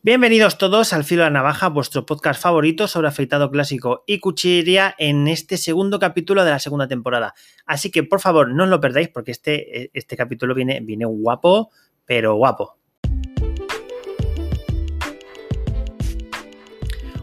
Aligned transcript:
Bienvenidos 0.00 0.58
todos 0.58 0.92
al 0.92 1.02
Filo 1.02 1.24
de 1.24 1.30
la 1.30 1.40
Navaja, 1.40 1.68
vuestro 1.70 2.06
podcast 2.06 2.40
favorito 2.40 2.86
sobre 2.86 3.08
afeitado 3.08 3.50
clásico 3.50 4.04
y 4.06 4.20
cuchillería 4.20 4.94
en 4.96 5.26
este 5.26 5.56
segundo 5.56 5.98
capítulo 5.98 6.44
de 6.44 6.52
la 6.52 6.60
segunda 6.60 6.86
temporada. 6.86 7.34
Así 7.66 7.90
que 7.90 8.04
por 8.04 8.20
favor 8.20 8.48
no 8.48 8.62
os 8.62 8.70
lo 8.70 8.80
perdáis 8.80 9.08
porque 9.08 9.32
este, 9.32 9.90
este 9.98 10.16
capítulo 10.16 10.54
viene, 10.54 10.78
viene 10.82 11.04
guapo, 11.04 11.70
pero 12.04 12.36
guapo. 12.36 12.76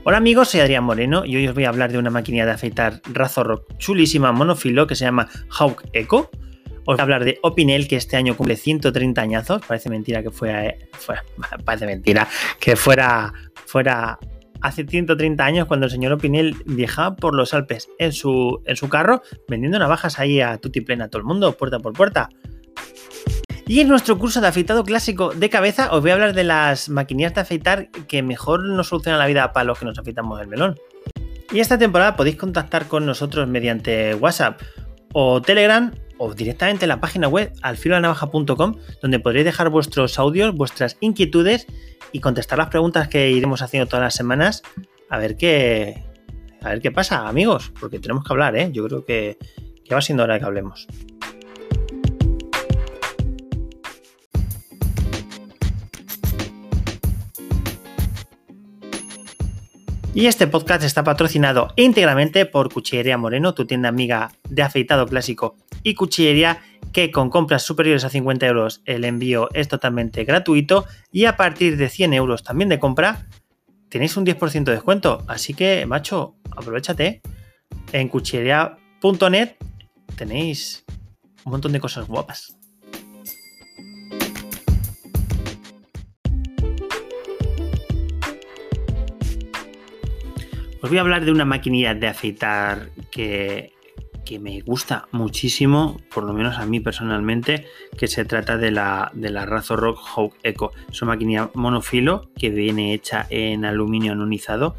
Hola 0.04 0.18
amigos, 0.18 0.50
soy 0.50 0.60
Adrián 0.60 0.84
Moreno 0.84 1.24
y 1.24 1.38
hoy 1.38 1.48
os 1.48 1.56
voy 1.56 1.64
a 1.64 1.70
hablar 1.70 1.94
de 1.94 1.98
una 1.98 2.10
máquina 2.10 2.46
de 2.46 2.52
afeitar 2.52 3.02
Razorrock 3.06 3.78
chulísima 3.78 4.34
monofilo 4.34 4.86
que 4.86 4.96
se 4.96 5.06
llama 5.06 5.30
Hawk 5.50 5.86
Echo 5.94 6.30
os 6.86 6.96
voy 6.96 7.00
a 7.00 7.04
hablar 7.04 7.26
de 7.26 7.40
Opinel, 7.42 7.88
que 7.88 7.96
este 7.96 8.16
año 8.16 8.38
cumple 8.38 8.56
130 8.56 9.22
añazos. 9.22 9.62
Parece 9.66 9.90
mentira 9.90 10.22
que 10.22 10.30
fuera, 10.30 10.76
parece 11.66 11.86
mentira 11.86 12.28
que 12.60 12.76
fuera, 12.76 13.34
fuera 13.66 14.20
hace 14.62 14.86
130 14.86 15.44
años 15.44 15.68
cuando 15.68 15.88
el 15.88 15.92
señor 15.92 16.14
Opinel 16.14 16.56
viajaba 16.66 17.16
por 17.16 17.36
los 17.36 17.54
Alpes 17.54 17.90
en 18.00 18.14
su, 18.14 18.62
en 18.66 18.76
su 18.76 18.90
carro 18.90 19.22
vendiendo 19.48 19.80
navajas 19.80 20.20
ahí 20.20 20.42
a 20.42 20.58
tutti 20.58 20.82
plena 20.82 21.06
a 21.06 21.08
todo 21.10 21.20
el 21.20 21.26
mundo, 21.26 21.58
puerta 21.58 21.80
por 21.80 21.94
puerta. 21.94 22.30
Y 23.68 23.80
en 23.80 23.88
nuestro 23.88 24.20
curso 24.20 24.42
de 24.42 24.48
afeitado 24.48 24.84
clásico 24.84 25.34
de 25.34 25.50
cabeza 25.50 25.92
os 25.92 26.02
voy 26.02 26.12
a 26.12 26.14
hablar 26.14 26.34
de 26.34 26.44
las 26.44 26.88
maquinillas 26.90 27.34
de 27.34 27.42
afeitar 27.42 27.90
que 28.08 28.22
mejor 28.22 28.64
nos 28.64 28.90
solucionan 28.90 29.18
la 29.18 29.26
vida 29.26 29.54
para 29.54 29.64
los 29.64 29.80
que 29.80 29.86
nos 29.86 29.98
afeitamos 29.98 30.40
el 30.40 30.48
melón. 30.48 30.76
Y 31.52 31.60
esta 31.60 31.78
temporada 31.78 32.16
podéis 32.16 32.36
contactar 32.36 32.88
con 32.88 33.06
nosotros 33.06 33.48
mediante 33.48 34.14
WhatsApp 34.14 34.62
o 35.18 35.42
Telegram 35.42 35.94
o 36.18 36.34
directamente 36.34 36.84
en 36.84 36.90
la 36.90 37.00
página 37.00 37.30
web 37.30 37.54
alfiloanavaja.com 37.62 38.76
donde 39.02 39.20
podréis 39.20 39.46
dejar 39.46 39.70
vuestros 39.70 40.20
audios, 40.20 40.54
vuestras 40.54 40.98
inquietudes 41.00 41.68
y 42.12 42.20
contestar 42.20 42.58
las 42.58 42.68
preguntas 42.68 43.08
que 43.08 43.32
iremos 43.32 43.62
haciendo 43.62 43.88
todas 43.88 44.04
las 44.04 44.14
semanas 44.14 44.62
a 45.10 45.18
ver 45.18 45.38
qué 45.38 46.04
a 46.62 46.70
ver 46.70 46.82
qué 46.82 46.92
pasa, 46.92 47.30
amigos, 47.30 47.72
porque 47.80 48.00
tenemos 48.00 48.26
que 48.26 48.34
hablar, 48.34 48.58
¿eh? 48.58 48.70
Yo 48.74 48.86
creo 48.88 49.06
que, 49.06 49.38
que 49.86 49.96
va 49.96 50.02
siendo 50.02 50.24
hora 50.24 50.38
que 50.40 50.46
hablemos. 50.46 50.88
Y 60.16 60.28
este 60.28 60.48
podcast 60.48 60.82
está 60.82 61.04
patrocinado 61.04 61.74
íntegramente 61.76 62.46
por 62.46 62.72
Cuchillería 62.72 63.18
Moreno, 63.18 63.54
tu 63.54 63.66
tienda 63.66 63.90
amiga 63.90 64.32
de 64.48 64.62
afeitado 64.62 65.06
clásico 65.08 65.58
y 65.84 65.94
cuchillería, 65.94 66.62
que 66.94 67.12
con 67.12 67.30
compras 67.30 67.64
superiores 67.64 68.06
a 68.06 68.10
50 68.10 68.48
euros 68.48 68.82
el 68.86 69.04
envío 69.04 69.50
es 69.54 69.68
totalmente 69.68 70.24
gratuito 70.24 70.86
y 71.12 71.26
a 71.26 71.36
partir 71.36 71.76
de 71.76 71.90
100 71.90 72.14
euros 72.14 72.44
también 72.44 72.70
de 72.70 72.80
compra 72.80 73.28
tenéis 73.90 74.16
un 74.16 74.26
10% 74.26 74.64
de 74.64 74.72
descuento. 74.72 75.22
Así 75.28 75.54
que, 75.54 75.86
macho, 75.86 76.38
aprovechate. 76.56 77.22
En 77.92 78.08
cuchillería.net 78.08 79.58
tenéis 80.16 80.86
un 81.44 81.52
montón 81.52 81.74
de 81.74 81.82
cosas 81.82 82.08
guapas. 82.08 82.55
Os 90.86 90.90
voy 90.90 91.00
a 91.00 91.02
hablar 91.02 91.26
de 91.26 91.32
una 91.32 91.46
maquinilla 91.46 91.96
de 91.96 92.06
afeitar 92.06 92.92
que, 93.10 93.74
me 94.40 94.62
gusta 94.62 95.08
muchísimo, 95.12 96.00
por 96.14 96.26
lo 96.26 96.32
menos 96.32 96.60
a 96.60 96.68
mí 96.68 96.80
personalmente, 96.80 97.66
que 97.98 98.06
se 98.06 98.24
trata 98.24 98.56
de 98.56 98.70
la, 98.70 99.10
de 99.16 99.32
la 99.32 99.48
Razorrock 99.48 99.98
Hawk 99.98 100.36
Echo. 100.44 100.74
Es 100.88 101.02
una 101.02 101.14
maquinilla 101.14 101.50
monofilo 101.56 102.30
que 102.38 102.52
viene 102.52 102.94
hecha 102.94 103.26
en 103.32 103.66
aluminio 103.66 104.12
anonizado, 104.12 104.76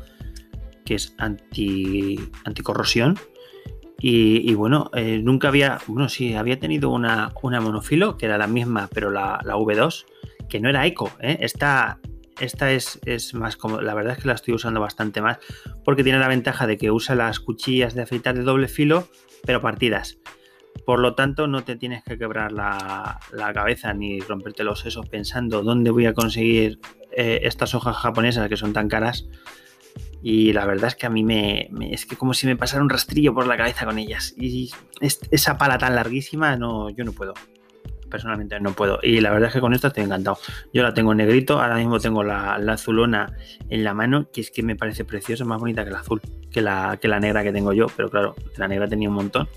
que 0.84 0.94
es 0.94 1.12
anti, 1.18 2.20
anticorrosión. 2.44 3.18
Y, 3.98 4.54
bueno, 4.54 4.92
eh, 4.94 5.20
nunca 5.20 5.48
había, 5.48 5.80
bueno, 5.88 6.08
sí, 6.08 6.34
había 6.34 6.60
tenido 6.60 6.90
una, 6.90 7.32
una 7.42 7.60
monofilo, 7.60 8.16
que 8.16 8.26
era 8.26 8.38
la 8.38 8.46
misma, 8.46 8.88
pero 8.94 9.10
la, 9.10 9.40
la 9.42 9.56
V2, 9.56 10.04
que 10.48 10.60
no 10.60 10.68
era 10.68 10.86
eco, 10.86 11.10
¿eh? 11.18 11.38
Esta, 11.40 11.98
esta 12.40 12.72
es, 12.72 13.00
más 13.34 13.56
como, 13.56 13.80
la 13.80 13.94
verdad 13.94 14.14
es 14.14 14.22
que 14.22 14.28
la 14.28 14.34
estoy 14.34 14.54
usando 14.54 14.80
bastante 14.80 15.20
más 15.20 15.38
porque 15.84 16.04
tiene 16.04 16.18
la 16.18 16.28
ventaja 16.28 16.66
de 16.66 16.76
que 16.76 16.90
usa 16.90 17.14
las 17.14 17.40
cuchillas 17.40 17.94
de 17.94 18.02
afeitar 18.02 18.34
de 18.34 18.42
doble 18.42 18.68
filo, 18.68 19.08
pero 19.44 19.60
partidas. 19.60 20.18
Por 20.84 21.00
lo 21.00 21.14
tanto, 21.14 21.46
no 21.46 21.64
te 21.64 21.76
tienes 21.76 22.04
que 22.04 22.18
quebrar 22.18 22.52
la, 22.52 23.18
cabeza 23.54 23.94
ni 23.94 24.20
romperte 24.20 24.62
los 24.62 24.80
sesos 24.80 25.08
pensando 25.08 25.62
dónde 25.62 25.90
voy 25.90 26.06
a 26.06 26.12
conseguir 26.12 26.78
eh, 27.12 27.40
estas 27.44 27.74
hojas 27.74 27.96
japonesas 27.96 28.48
que 28.48 28.56
son 28.56 28.72
tan 28.72 28.88
caras. 28.88 29.26
Y 30.22 30.52
la 30.52 30.66
verdad 30.66 30.88
es 30.88 30.96
que 30.96 31.06
a 31.06 31.10
mí 31.10 31.24
me, 31.24 31.70
es 31.90 32.04
que 32.04 32.16
como 32.16 32.34
si 32.34 32.46
me 32.46 32.56
pasara 32.56 32.82
un 32.82 32.90
rastrillo 32.90 33.32
por 33.32 33.46
la 33.46 33.56
cabeza 33.56 33.86
con 33.86 33.98
ellas. 33.98 34.34
Y 34.36 34.70
esa 35.00 35.56
pala 35.56 35.78
tan 35.78 35.94
larguísima, 35.94 36.56
no, 36.56 36.90
yo 36.90 37.04
no 37.04 37.12
puedo 37.12 37.34
personalmente 38.10 38.58
no 38.60 38.72
puedo. 38.72 38.98
Y 39.02 39.20
la 39.20 39.30
verdad 39.30 39.48
es 39.48 39.54
que 39.54 39.60
con 39.60 39.74
esta 39.74 39.88
estoy 39.88 40.04
encantado. 40.04 40.38
Yo 40.72 40.82
la 40.82 40.94
tengo 40.94 41.12
en 41.12 41.18
negrito, 41.18 41.60
ahora 41.60 41.76
mismo 41.76 41.98
tengo 42.00 42.22
la, 42.22 42.54
azulona 42.54 43.36
en 43.68 43.84
la 43.84 43.94
mano, 43.94 44.30
que 44.32 44.40
es 44.40 44.50
que 44.50 44.62
me 44.62 44.76
parece 44.76 45.04
preciosa, 45.04 45.44
más 45.44 45.60
bonita 45.60 45.84
que 45.84 45.90
la 45.90 46.00
azul, 46.00 46.20
que 46.50 46.60
la, 46.60 46.98
que 47.00 47.08
la 47.08 47.20
negra 47.20 47.42
que 47.42 47.52
tengo 47.52 47.72
yo, 47.72 47.86
pero 47.96 48.10
claro, 48.10 48.34
la 48.56 48.68
negra 48.68 48.88
tenía 48.88 49.08
un 49.08 49.14
montón. 49.14 49.48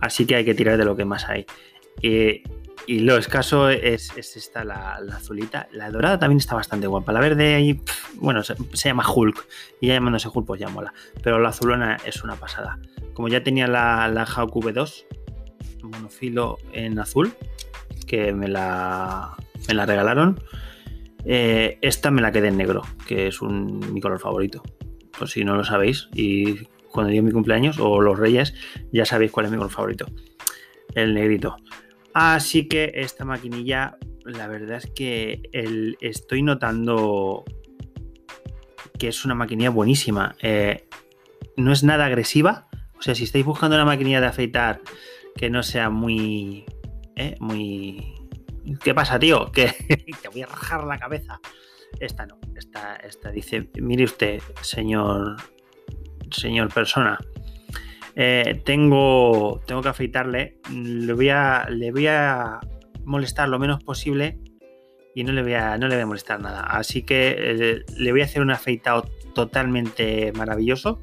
Así 0.00 0.26
que 0.26 0.36
hay 0.36 0.44
que 0.44 0.54
tirar 0.54 0.76
de 0.76 0.84
lo 0.84 0.96
que 0.96 1.04
más 1.04 1.28
hay. 1.28 1.46
Eh, 2.02 2.42
y 2.86 3.00
lo 3.00 3.16
escaso 3.16 3.68
es, 3.68 4.16
esta, 4.16 4.64
la, 4.64 4.98
azulita. 5.14 5.68
La 5.70 5.90
dorada 5.90 6.18
también 6.18 6.38
está 6.38 6.56
bastante 6.56 6.88
guapa. 6.88 7.12
La 7.12 7.20
verde 7.20 7.54
ahí, 7.54 7.80
bueno, 8.14 8.42
se, 8.42 8.56
llama 8.74 9.04
Hulk. 9.08 9.46
Y 9.80 9.88
ya 9.88 9.94
llamándose 9.94 10.28
Hulk, 10.32 10.46
pues 10.46 10.60
ya. 10.60 10.68
Pero 11.22 11.38
la 11.38 11.50
azulona 11.50 11.98
es 12.04 12.24
una 12.24 12.34
pasada. 12.34 12.80
Como 13.14 13.28
ya 13.28 13.44
tenía 13.44 13.68
la, 13.68 14.08
la 14.08 14.24
Hawk 14.24 14.52
V2, 14.52 15.04
monofilo 15.82 16.58
en 16.72 16.98
azul, 16.98 17.34
que 18.04 18.32
me 18.32 18.48
la, 18.48 19.36
me 19.68 19.74
la 19.74 19.86
regalaron. 19.86 20.40
Eh, 21.24 21.78
esta 21.82 22.10
me 22.10 22.22
la 22.22 22.32
quedé 22.32 22.48
en 22.48 22.56
negro, 22.56 22.82
que 23.06 23.28
es 23.28 23.40
mi 23.42 24.00
color 24.00 24.18
favorito. 24.18 24.62
Por 25.16 25.28
si 25.28 25.44
no 25.44 25.56
lo 25.56 25.64
sabéis, 25.64 26.08
y 26.14 26.64
cuando 26.90 27.10
llegue 27.10 27.22
mi 27.22 27.32
cumpleaños 27.32 27.78
o 27.78 28.00
los 28.00 28.18
reyes, 28.18 28.54
ya 28.92 29.04
sabéis 29.04 29.30
cuál 29.30 29.46
es 29.46 29.52
mi 29.52 29.58
color 29.58 29.72
favorito. 29.72 30.06
El 30.94 31.14
negrito. 31.14 31.56
Así 32.14 32.68
que 32.68 32.92
esta 32.94 33.24
maquinilla, 33.24 33.96
la 34.24 34.46
verdad 34.46 34.78
es 34.78 34.90
que 34.90 35.42
el, 35.52 35.96
estoy 36.00 36.42
notando 36.42 37.44
que 38.98 39.08
es 39.08 39.24
una 39.24 39.34
maquinilla 39.34 39.70
buenísima. 39.70 40.36
Eh, 40.42 40.86
no 41.56 41.72
es 41.72 41.82
nada 41.82 42.06
agresiva. 42.06 42.68
O 42.98 43.02
sea, 43.02 43.14
si 43.14 43.24
estáis 43.24 43.44
buscando 43.44 43.76
una 43.76 43.84
maquinilla 43.84 44.20
de 44.20 44.26
afeitar 44.26 44.80
que 45.36 45.50
no 45.50 45.62
sea 45.62 45.90
muy. 45.90 46.64
¿Eh? 47.16 47.36
Muy. 47.40 48.14
¿Qué 48.82 48.94
pasa, 48.94 49.18
tío? 49.18 49.50
Que 49.52 49.72
te 50.22 50.28
voy 50.28 50.42
a 50.42 50.46
rajar 50.46 50.84
la 50.84 50.98
cabeza. 50.98 51.40
Esta 52.00 52.26
no, 52.26 52.38
esta, 52.56 52.96
esta 52.96 53.30
dice, 53.30 53.68
mire 53.80 54.04
usted, 54.04 54.40
señor, 54.62 55.36
señor 56.30 56.72
persona, 56.72 57.18
eh, 58.16 58.62
tengo, 58.64 59.60
tengo 59.66 59.82
que 59.82 59.88
afeitarle, 59.90 60.58
le 60.72 61.12
voy, 61.12 61.28
a, 61.28 61.66
le 61.68 61.92
voy 61.92 62.06
a 62.06 62.60
molestar 63.04 63.50
lo 63.50 63.58
menos 63.58 63.84
posible 63.84 64.38
y 65.14 65.22
no 65.22 65.32
le 65.32 65.42
voy 65.42 65.52
a, 65.52 65.76
no 65.76 65.86
le 65.86 65.96
voy 65.96 66.02
a 66.02 66.06
molestar 66.06 66.40
nada. 66.40 66.62
Así 66.62 67.02
que 67.02 67.36
eh, 67.38 67.84
le 67.98 68.10
voy 68.12 68.22
a 68.22 68.24
hacer 68.24 68.40
un 68.40 68.50
afeitado 68.50 69.02
totalmente 69.34 70.32
maravilloso 70.32 71.00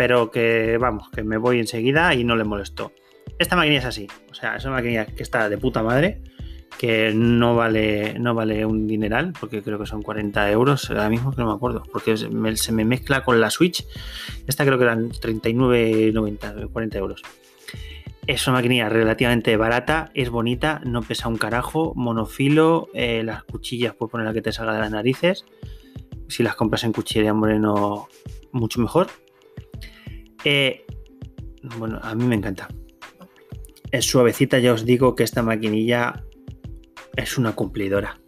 pero 0.00 0.30
que 0.30 0.78
vamos, 0.78 1.10
que 1.10 1.22
me 1.22 1.36
voy 1.36 1.58
enseguida 1.58 2.14
y 2.14 2.24
no 2.24 2.34
le 2.34 2.44
molesto. 2.44 2.92
Esta 3.40 3.56
máquina 3.56 3.78
es 3.78 3.86
así, 3.86 4.06
o 4.30 4.34
sea, 4.34 4.56
es 4.56 4.64
una 4.66 4.74
máquina 4.74 5.06
que 5.06 5.22
está 5.22 5.48
de 5.48 5.56
puta 5.56 5.82
madre, 5.82 6.20
que 6.78 7.14
no 7.14 7.56
vale, 7.56 8.18
no 8.18 8.34
vale 8.34 8.66
un 8.66 8.86
dineral, 8.86 9.32
porque 9.40 9.62
creo 9.62 9.78
que 9.78 9.86
son 9.86 10.02
40 10.02 10.50
euros, 10.50 10.90
ahora 10.90 11.08
mismo 11.08 11.30
que 11.30 11.38
no 11.40 11.48
me 11.48 11.54
acuerdo, 11.54 11.82
porque 11.90 12.18
se 12.18 12.28
me, 12.28 12.84
mezcla 12.84 13.24
con 13.24 13.40
la 13.40 13.48
Switch, 13.48 13.86
esta 14.46 14.66
creo 14.66 14.76
que 14.76 14.84
eran 14.84 15.08
39,90, 15.08 16.70
40 16.70 16.98
euros. 16.98 17.22
Es 18.26 18.46
una 18.46 18.58
maquinilla 18.58 18.90
relativamente 18.90 19.56
barata, 19.56 20.10
es 20.12 20.28
bonita, 20.28 20.82
no 20.84 21.00
pesa 21.00 21.28
un 21.28 21.38
carajo, 21.38 21.94
monofilo, 21.96 22.90
eh, 22.92 23.22
las 23.24 23.44
cuchillas 23.44 23.94
puedes 23.94 24.10
poner 24.10 24.26
la 24.26 24.34
que 24.34 24.42
te 24.42 24.52
salga 24.52 24.74
de 24.74 24.80
las 24.80 24.90
narices. 24.90 25.46
Si 26.28 26.42
las 26.42 26.56
compras 26.56 26.84
en 26.84 26.92
cuchillería 26.92 27.32
moreno, 27.32 28.06
mucho 28.52 28.82
mejor. 28.82 29.06
Eh, 30.44 30.84
bueno, 31.78 31.98
a 32.02 32.14
mí 32.14 32.24
me 32.24 32.34
encanta. 32.34 32.68
Es 33.90 34.06
suavecita, 34.06 34.58
ya 34.58 34.72
os 34.72 34.84
digo 34.84 35.14
que 35.14 35.24
esta 35.24 35.42
maquinilla 35.42 36.24
es 37.16 37.38
una 37.38 37.54
cumplidora. 37.54 38.20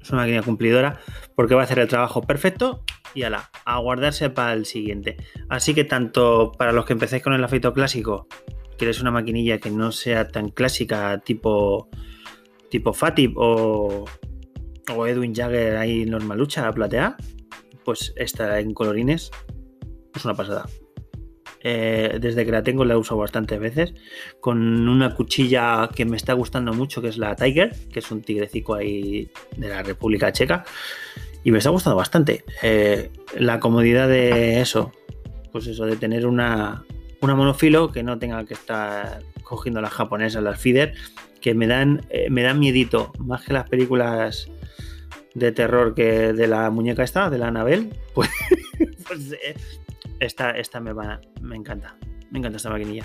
Es 0.00 0.10
una 0.10 0.22
máquina 0.22 0.42
cumplidora 0.42 1.00
porque 1.34 1.54
va 1.54 1.62
a 1.62 1.64
hacer 1.64 1.78
el 1.78 1.88
trabajo 1.88 2.22
perfecto 2.22 2.84
y 3.14 3.22
ala, 3.22 3.50
a 3.64 3.78
guardarse 3.78 4.30
para 4.30 4.54
el 4.54 4.66
siguiente. 4.66 5.16
Así 5.48 5.74
que 5.74 5.84
tanto 5.84 6.52
para 6.52 6.72
los 6.72 6.86
que 6.86 6.94
empecéis 6.94 7.22
con 7.22 7.34
el 7.34 7.44
afeito 7.44 7.72
clásico, 7.72 8.26
queréis 8.78 9.00
una 9.00 9.10
maquinilla 9.10 9.58
que 9.58 9.70
no 9.70 9.92
sea 9.92 10.28
tan 10.28 10.48
clásica 10.48 11.20
tipo 11.20 11.88
tipo 12.70 12.92
Fatib 12.94 13.34
o, 13.36 14.06
Edwin 15.06 15.34
Jagger 15.34 15.76
ahí 15.76 16.04
normalucha, 16.04 16.70
platea, 16.72 17.16
pues 17.84 18.12
esta 18.16 18.60
en 18.60 18.74
colorines 18.74 19.30
es 20.14 20.24
una 20.24 20.34
pasada. 20.34 20.66
Eh, 21.64 22.18
desde 22.20 22.44
que 22.44 22.50
la 22.50 22.62
tengo 22.62 22.84
la 22.84 22.98
usado 22.98 23.18
bastantes 23.20 23.58
veces. 23.60 23.94
Con 24.40 24.88
una 24.88 25.14
cuchilla 25.14 25.88
que 25.94 26.04
me 26.04 26.16
está 26.16 26.32
gustando 26.32 26.72
mucho, 26.72 27.00
que 27.00 27.08
es 27.08 27.18
la 27.18 27.36
Tiger, 27.36 27.74
que 27.92 28.00
es 28.00 28.10
un 28.10 28.22
tigrecico 28.22 28.74
ahí 28.74 29.30
de 29.56 29.68
la 29.68 29.82
República 29.82 30.32
Checa. 30.32 30.64
Y 31.44 31.50
me 31.50 31.58
está 31.58 31.70
gustando 31.70 31.96
bastante. 31.96 32.44
Eh, 32.62 33.10
la 33.36 33.60
comodidad 33.60 34.08
de 34.08 34.60
eso, 34.60 34.92
pues 35.50 35.66
eso, 35.66 35.86
de 35.86 35.96
tener 35.96 36.26
una, 36.26 36.84
una 37.20 37.34
monofilo 37.34 37.90
que 37.92 38.02
no 38.02 38.18
tenga 38.18 38.44
que 38.44 38.54
estar 38.54 39.22
cogiendo 39.42 39.80
las 39.80 39.92
japonesas, 39.92 40.42
las 40.42 40.60
feeder, 40.60 40.94
que 41.40 41.54
me 41.54 41.66
dan, 41.66 42.06
eh, 42.10 42.30
me 42.30 42.42
dan 42.42 42.58
miedito, 42.58 43.12
más 43.18 43.42
que 43.44 43.52
las 43.52 43.68
películas 43.68 44.48
de 45.34 45.50
terror 45.50 45.94
que 45.94 46.32
de 46.32 46.46
la 46.46 46.70
muñeca 46.70 47.02
esta, 47.02 47.30
de 47.30 47.38
la 47.38 47.48
Anabel, 47.48 47.90
pues, 48.14 48.30
pues 49.06 49.36
esta, 50.22 50.50
esta 50.52 50.80
me, 50.80 50.92
va, 50.92 51.20
me 51.40 51.56
encanta. 51.56 51.96
Me 52.30 52.38
encanta 52.38 52.56
esta 52.56 52.70
maquinilla. 52.70 53.04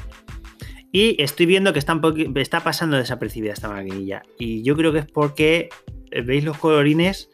Y 0.91 1.21
estoy 1.21 1.45
viendo 1.45 1.73
que 1.73 1.79
está, 1.79 1.99
está 2.35 2.63
pasando 2.63 2.97
desapercibida 2.97 3.53
esta 3.53 3.69
maquinilla. 3.69 4.23
Y 4.37 4.63
yo 4.63 4.75
creo 4.75 4.93
que 4.93 4.99
es 4.99 5.05
porque 5.05 5.69
veis 6.25 6.43
los 6.43 6.57
colorines 6.57 7.29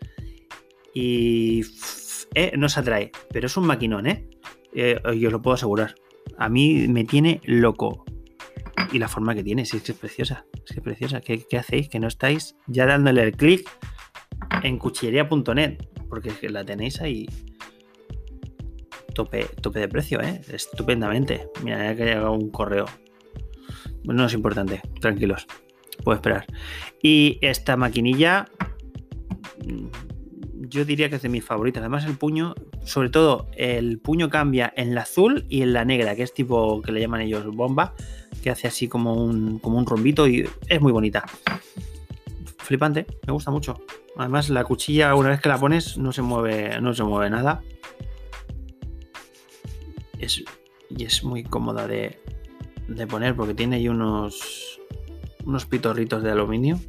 y 0.93 1.61
eh, 2.33 2.53
no 2.57 2.67
se 2.69 2.79
atrae. 2.79 3.11
Pero 3.31 3.47
es 3.47 3.57
un 3.57 3.65
maquinón, 3.65 4.07
¿eh? 4.07 4.27
¿eh? 4.73 4.99
Yo 5.17 5.27
os 5.27 5.33
lo 5.33 5.41
puedo 5.41 5.55
asegurar. 5.55 5.95
A 6.37 6.49
mí 6.49 6.87
me 6.87 7.03
tiene 7.03 7.41
loco. 7.43 8.05
Y 8.91 8.99
la 8.99 9.07
forma 9.07 9.35
que 9.35 9.43
tiene, 9.43 9.65
sí, 9.65 9.77
es 9.77 9.83
que 9.83 9.91
es 9.91 9.97
preciosa. 9.97 10.45
Es 10.53 10.71
que 10.71 10.79
es 10.79 10.83
preciosa. 10.83 11.21
¿Qué, 11.21 11.45
qué 11.47 11.57
hacéis? 11.57 11.89
Que 11.89 11.99
no 11.99 12.07
estáis 12.07 12.55
ya 12.67 12.85
dándole 12.85 13.23
el 13.23 13.33
clic 13.33 13.69
en 14.63 14.77
cuchillería.net. 14.79 15.77
Porque 16.09 16.49
la 16.49 16.65
tenéis 16.65 17.01
ahí 17.01 17.27
tope, 19.13 19.45
tope 19.61 19.79
de 19.79 19.87
precio, 19.87 20.21
¿eh? 20.21 20.41
Estupendamente. 20.51 21.47
Mira, 21.63 21.83
ya 21.83 21.95
que 21.95 22.05
llegado 22.05 22.33
un 22.33 22.49
correo. 22.49 22.85
No 24.03 24.25
es 24.25 24.33
importante, 24.33 24.81
tranquilos. 24.99 25.47
Puedo 26.03 26.15
esperar. 26.15 26.45
Y 27.01 27.37
esta 27.41 27.77
maquinilla, 27.77 28.49
mm, 29.65 29.87
yo 30.69 30.85
diría 30.85 31.09
que 31.09 31.15
es 31.15 31.21
de 31.21 31.29
mis 31.29 31.45
favoritas. 31.45 31.81
Además, 31.81 32.05
el 32.05 32.17
puño, 32.17 32.55
sobre 32.83 33.09
todo, 33.09 33.47
el 33.55 33.99
puño 33.99 34.29
cambia 34.29 34.73
en 34.75 34.95
la 34.95 35.01
azul 35.01 35.45
y 35.47 35.61
en 35.61 35.73
la 35.73 35.85
negra, 35.85 36.15
que 36.15 36.23
es 36.23 36.33
tipo 36.33 36.81
que 36.81 36.91
le 36.91 36.99
llaman 36.99 37.21
ellos 37.21 37.45
bomba, 37.55 37.93
que 38.41 38.49
hace 38.49 38.67
así 38.67 38.87
como 38.87 39.13
un, 39.13 39.59
como 39.59 39.77
un 39.77 39.85
rombito 39.85 40.27
y 40.27 40.49
es 40.67 40.81
muy 40.81 40.91
bonita. 40.91 41.23
Flipante, 42.57 43.05
me 43.27 43.33
gusta 43.33 43.51
mucho. 43.51 43.81
Además, 44.17 44.49
la 44.49 44.63
cuchilla, 44.63 45.15
una 45.15 45.29
vez 45.29 45.39
que 45.39 45.49
la 45.49 45.57
pones, 45.57 45.97
no 45.97 46.11
se 46.11 46.21
mueve, 46.21 46.81
no 46.81 46.93
se 46.93 47.03
mueve 47.03 47.29
nada 47.29 47.61
y 50.89 51.03
es 51.03 51.23
muy 51.23 51.43
cómoda 51.43 51.87
de, 51.87 52.19
poner 53.09 53.35
porque 53.35 53.53
tiene 53.53 53.77
ahí 53.77 53.87
unos, 53.87 54.79
unos 55.45 55.65
pitorritos 55.65 56.23
de 56.23 56.31
aluminio. 56.31 56.79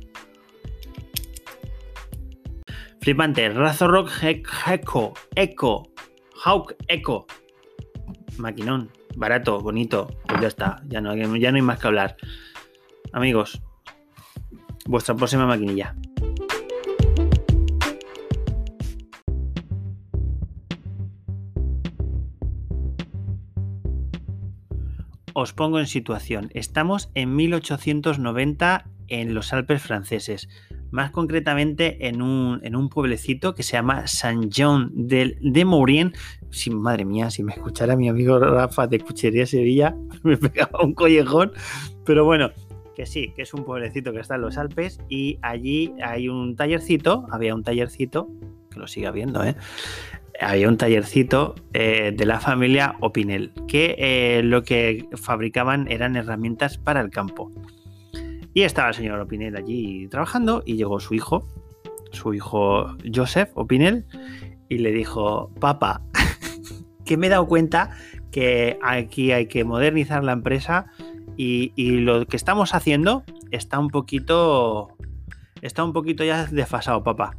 Flipante, 3.01 3.49
Razorrock 3.51 4.11
Echo, 4.23 5.13
Echo, 5.35 5.83
Hawk 6.45 6.75
Echo. 6.89 7.27
Maquinón, 8.39 8.91
barato, 9.17 9.61
bonito. 9.61 10.09
Pues 10.27 10.41
ya 10.41 10.49
está, 10.49 10.83
ya 10.89 11.01
no, 11.01 11.15
ya 11.15 11.51
no 11.51 11.57
hay 11.57 11.63
más 11.63 11.79
que 11.79 11.87
hablar. 11.87 12.17
Amigos, 13.13 13.61
vuestra 14.87 15.15
próxima 15.15 15.47
maquinilla. 15.47 15.95
Os 25.35 25.53
pongo 25.53 25.79
en 25.79 25.87
situación. 25.87 26.51
Estamos 26.55 27.11
en 27.15 27.37
1890 27.37 28.87
en 29.09 29.35
los 29.35 29.53
Alpes 29.53 29.83
franceses, 29.83 30.49
más 30.91 31.11
concretamente 31.11 32.09
en 32.09 32.23
un, 32.23 32.89
pueblecito 32.89 33.55
que 33.55 33.63
se 33.63 33.73
llama 33.73 34.07
Saint-Jean 34.07 34.91
de, 34.95 35.37
de 35.41 35.65
Maurien. 35.65 36.15
Si, 36.51 36.71
madre 36.71 37.05
mía, 37.05 37.31
si 37.31 37.43
me 37.43 37.53
escuchara 37.53 37.97
mi 37.97 38.09
amigo 38.09 38.39
Rafa 38.39 38.87
de 38.87 39.01
Cuchería 39.01 39.45
Sevilla, 39.45 39.95
me 40.23 40.37
pegaba 40.37 40.83
un 40.83 40.95
collejón. 40.95 41.53
Pero 42.05 42.25
bueno, 42.25 42.51
que 42.95 43.07
sí, 43.07 43.33
que 43.35 43.43
es 43.43 43.53
un 43.53 43.65
pueblecito 43.65 44.13
que 44.13 44.21
está 44.21 44.37
en 44.37 44.43
los 44.43 44.57
Alpes 44.57 45.01
y 45.09 45.39
allí 45.43 45.93
hay 46.03 46.29
un 46.29 46.55
tallercito, 46.55 47.27
había 47.31 47.55
un 47.55 47.65
tallercito, 47.65 48.29
que 48.71 48.79
lo 48.79 48.87
sigue 48.87 49.09
habiendo, 49.09 49.45
¿eh? 49.45 49.57
Había 50.41 50.69
un 50.69 50.77
tallercito 50.77 51.55
eh, 51.73 52.13
de 52.17 52.27
la 52.27 52.41
familia 52.41 52.97
Opinel, 53.01 53.53
que 53.69 53.95
eh, 53.99 54.43
lo 54.43 54.63
que 54.63 55.09
fabricaban 55.15 55.91
eran 55.91 56.17
herramientas 56.17 56.79
para 56.79 57.01
el 57.01 57.11
campo. 57.11 57.51
Y 58.53 58.63
estaba 58.63 58.89
el 58.89 58.95
señor 58.95 59.21
Opinel 59.21 59.57
allí 59.57 60.09
trabajando 60.09 60.63
y 60.65 60.77
llegó 60.77 61.01
su 61.01 61.15
hijo, 61.15 61.49
su 62.13 62.35
hijo 62.35 62.97
Joseph 63.13 63.51
Opinel, 63.55 64.07
y 64.69 64.79
le 64.79 64.93
dijo, 64.93 65.51
papá, 65.61 66.03
que 67.05 67.17
me 67.17 67.27
he 67.27 67.31
dado 67.31 67.47
cuenta 67.47 67.91
que 68.31 68.79
aquí 68.83 69.33
hay 69.33 69.47
que 69.47 69.65
modernizar 69.65 70.25
la 70.25 70.33
empresa 70.33 70.87
y, 71.37 71.73
y, 71.77 71.99
lo 71.99 72.27
que 72.27 72.37
estamos 72.37 72.75
haciendo 72.75 73.25
está 73.51 73.79
un 73.79 73.89
poquito, 73.89 74.97
está 75.63 75.85
un 75.85 75.93
poquito 75.93 76.25
ya 76.25 76.47
desfasado, 76.47 77.03
papá. 77.03 77.37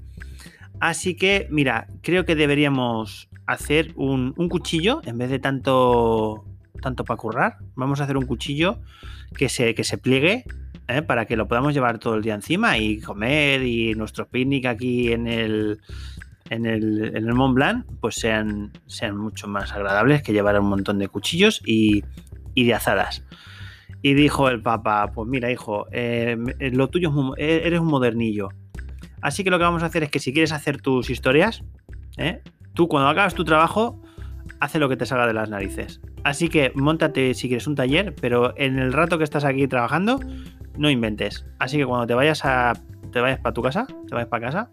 Así 0.79 1.15
que, 1.15 1.47
mira, 1.49 1.87
creo 2.01 2.25
que 2.25 2.35
deberíamos 2.35 3.29
hacer 3.47 3.93
un, 3.95 4.33
cuchillo 4.49 5.01
en 5.05 5.17
vez 5.17 5.29
de 5.29 5.39
tanto, 5.39 6.45
tanto 6.81 7.05
para 7.05 7.17
currar. 7.17 7.57
Vamos 7.75 7.99
a 7.99 8.03
hacer 8.03 8.17
un 8.17 8.25
cuchillo 8.25 8.79
que 9.37 9.49
se, 9.49 9.75
que 9.75 9.83
se 9.83 9.97
pliegue 9.97 10.43
¿eh? 10.87 11.01
para 11.01 11.25
que 11.25 11.35
lo 11.35 11.47
podamos 11.47 11.73
llevar 11.73 11.99
todo 11.99 12.15
el 12.15 12.21
día 12.21 12.35
encima 12.35 12.77
y 12.77 12.99
comer 12.99 13.63
y 13.63 13.93
nuestros 13.95 14.27
picnic 14.27 14.65
aquí 14.65 15.11
en 15.11 15.27
el, 15.27 15.79
en 16.49 16.65
el, 16.65 17.15
en 17.15 17.27
el 17.27 17.33
Mont 17.33 17.55
Blanc 17.55 17.85
pues 18.01 18.15
sean, 18.15 18.71
sean 18.85 19.17
mucho 19.17 19.47
más 19.47 19.71
agradables 19.71 20.21
que 20.21 20.33
llevar 20.33 20.59
un 20.59 20.67
montón 20.67 20.99
de 20.99 21.07
cuchillos 21.07 21.61
y, 21.65 22.03
de 22.55 22.73
azadas. 22.73 23.23
Y 24.01 24.13
dijo 24.13 24.49
el 24.49 24.61
Papa, 24.61 25.11
pues 25.13 25.27
mira 25.27 25.51
hijo, 25.51 25.87
eh, 25.91 26.37
lo 26.73 26.89
tuyo 26.89 27.35
es, 27.37 27.65
eres 27.65 27.79
un 27.79 27.87
modernillo 27.87 28.49
Así 29.25 29.43
que 29.43 29.49
lo 29.49 29.57
que 29.57 29.63
vamos 29.63 29.81
a 29.81 29.87
hacer 29.87 30.03
es 30.03 30.11
que 30.11 30.19
si 30.19 30.31
quieres 30.31 30.51
hacer 30.51 30.79
tus 30.79 31.09
historias, 31.09 31.63
¿eh? 32.15 32.43
tú 32.75 32.87
cuando 32.87 33.09
acabas 33.09 33.33
tu 33.33 33.43
trabajo, 33.43 33.99
hace 34.59 34.77
lo 34.77 34.87
que 34.87 34.97
te 34.97 35.07
salga 35.07 35.25
de 35.25 35.33
las 35.33 35.49
narices. 35.49 35.99
Así 36.23 36.47
que 36.47 36.71
montate 36.75 37.33
si 37.33 37.47
quieres 37.47 37.65
un 37.65 37.73
taller, 37.73 38.13
pero 38.21 38.53
en 38.55 38.77
el 38.77 38.93
rato 38.93 39.17
que 39.17 39.23
estás 39.23 39.43
aquí 39.43 39.67
trabajando, 39.67 40.19
no 40.77 40.91
inventes. 40.91 41.43
Así 41.57 41.75
que 41.77 41.87
cuando 41.87 42.05
te 42.05 42.13
vayas 42.13 42.45
a. 42.45 42.73
te 43.11 43.19
vayas 43.19 43.39
para 43.39 43.51
tu 43.51 43.63
casa, 43.63 43.87
te 44.07 44.13
vayas 44.13 44.29
para 44.29 44.45
casa, 44.45 44.69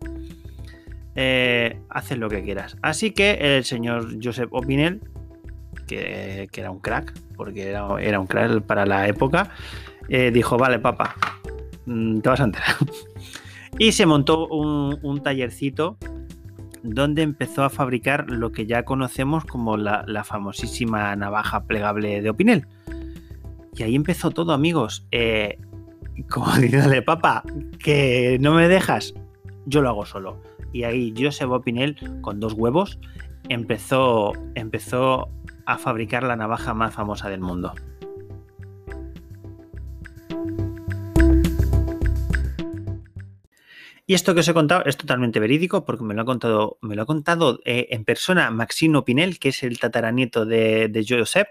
eh, 1.14 1.80
haces 1.88 2.18
lo 2.18 2.28
que 2.28 2.42
quieras. 2.42 2.76
Así 2.82 3.12
que 3.12 3.56
el 3.56 3.64
señor 3.64 4.22
Joseph 4.22 4.50
Opinel, 4.52 5.00
que, 5.86 6.46
era 6.52 6.70
un 6.70 6.80
crack, 6.80 7.14
porque 7.36 7.70
era, 7.70 7.86
un 8.20 8.26
crack 8.26 8.60
para 8.64 8.84
la 8.84 9.08
época, 9.08 9.48
eh, 10.10 10.30
dijo: 10.30 10.58
Vale, 10.58 10.78
papá, 10.78 11.14
mm, 11.86 12.20
te 12.20 12.28
vas 12.28 12.40
a 12.40 12.44
enterar. 12.44 12.76
Y 13.78 13.92
se 13.92 14.06
montó 14.06 14.46
un, 14.48 15.22
tallercito 15.22 15.96
donde 16.82 17.22
empezó 17.22 17.64
a 17.64 17.70
fabricar 17.70 18.30
lo 18.30 18.52
que 18.52 18.66
ya 18.66 18.84
conocemos 18.84 19.44
como 19.44 19.76
la, 19.76 20.24
famosísima 20.24 21.14
navaja 21.16 21.64
plegable 21.64 22.20
de 22.22 22.30
Opinel. 22.30 22.66
Y 23.74 23.82
ahí 23.82 23.94
empezó 23.94 24.30
todo, 24.30 24.52
amigos. 24.52 25.06
Eh, 25.10 25.58
como 26.28 26.52
diciéndole, 26.56 27.02
papá, 27.02 27.42
que 27.82 28.38
no 28.40 28.52
me 28.52 28.68
dejas, 28.68 29.14
yo 29.66 29.80
lo 29.80 29.88
hago 29.88 30.06
solo. 30.06 30.40
Y 30.72 30.84
ahí 30.84 31.14
Joseph 31.16 31.50
Opinel, 31.50 31.96
con 32.20 32.40
dos 32.40 32.54
huevos, 32.54 32.98
empezó, 33.48 34.32
empezó 34.54 35.28
a 35.66 35.78
fabricar 35.78 36.22
la 36.22 36.36
navaja 36.36 36.74
más 36.74 36.94
famosa 36.94 37.28
del 37.28 37.40
mundo. 37.40 37.72
Y 44.06 44.14
esto 44.14 44.34
que 44.34 44.40
os 44.40 44.48
he 44.48 44.54
contado 44.54 44.84
es 44.84 44.96
totalmente 44.96 45.38
verídico 45.38 45.84
porque 45.84 46.02
me 46.04 46.14
lo 46.14 46.22
ha 46.22 46.24
contado, 46.24 46.78
me 46.82 46.96
lo 46.96 47.02
ha 47.02 47.06
contado 47.06 47.60
eh, 47.64 47.88
en 47.90 48.04
persona 48.04 48.50
Maxino 48.50 49.04
Pinel, 49.04 49.38
que 49.38 49.50
es 49.50 49.62
el 49.62 49.78
tataranieto 49.78 50.44
de, 50.44 50.88
de 50.88 51.06
Josep, 51.08 51.48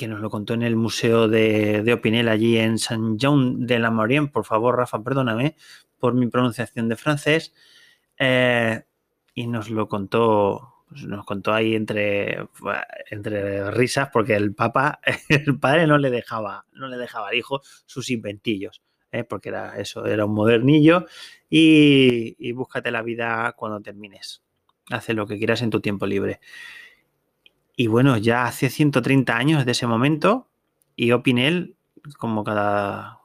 que 0.00 0.08
nos 0.08 0.20
lo 0.20 0.30
contó 0.30 0.54
en 0.54 0.62
el 0.62 0.76
Museo 0.76 1.28
de, 1.28 1.92
Opinel 1.92 2.28
allí 2.28 2.56
en 2.56 2.78
Saint-Jean 2.78 3.66
de 3.66 3.78
la 3.78 3.90
Maurien. 3.90 4.28
Por 4.28 4.46
favor, 4.46 4.76
Rafa, 4.76 5.02
perdóname 5.02 5.56
por 5.98 6.14
mi 6.14 6.26
pronunciación 6.26 6.88
de 6.88 6.96
francés. 6.96 7.52
Eh, 8.18 8.82
y 9.34 9.46
nos 9.46 9.68
lo 9.68 9.88
contó, 9.88 10.84
pues 10.88 11.04
nos 11.04 11.26
contó 11.26 11.52
ahí 11.52 11.74
entre, 11.74 12.48
entre 13.10 13.70
risas 13.72 14.08
porque 14.10 14.36
el 14.36 14.54
Papa, 14.54 15.00
el 15.28 15.58
padre 15.58 15.86
no 15.86 15.98
le 15.98 16.10
dejaba, 16.10 16.66
no 16.72 16.88
le 16.88 16.96
dejaba 16.96 17.28
al 17.28 17.34
hijo 17.34 17.60
sus 17.84 18.10
inventillos. 18.10 18.82
¿Eh? 19.12 19.24
porque 19.24 19.48
era 19.50 19.78
eso, 19.78 20.06
era 20.06 20.24
un 20.24 20.34
modernillo, 20.34 21.06
y, 21.48 22.52
búscate 22.52 22.90
la 22.90 23.02
vida 23.02 23.52
cuando 23.56 23.80
termines. 23.80 24.42
Haz 24.90 25.08
lo 25.10 25.26
que 25.26 25.38
quieras 25.38 25.62
en 25.62 25.70
tu 25.70 25.80
tiempo 25.80 26.06
libre. 26.06 26.40
Y 27.76 27.86
bueno, 27.86 28.16
ya 28.18 28.44
hace 28.44 28.70
130 28.70 29.36
años 29.36 29.64
de 29.64 29.72
ese 29.72 29.86
momento, 29.86 30.48
y 30.96 31.12
Opinel, 31.12 31.76
como 32.18 32.44
cada, 32.44 33.20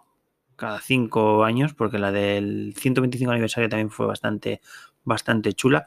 cada 0.55 0.79
cinco 0.81 1.43
años, 1.43 1.73
porque 1.73 1.99
la 1.99 2.11
del 2.11 2.73
125 2.77 3.31
aniversario 3.31 3.69
también 3.69 3.89
fue 3.89 4.05
bastante, 4.05 4.61
bastante 5.03 5.53
chula. 5.53 5.85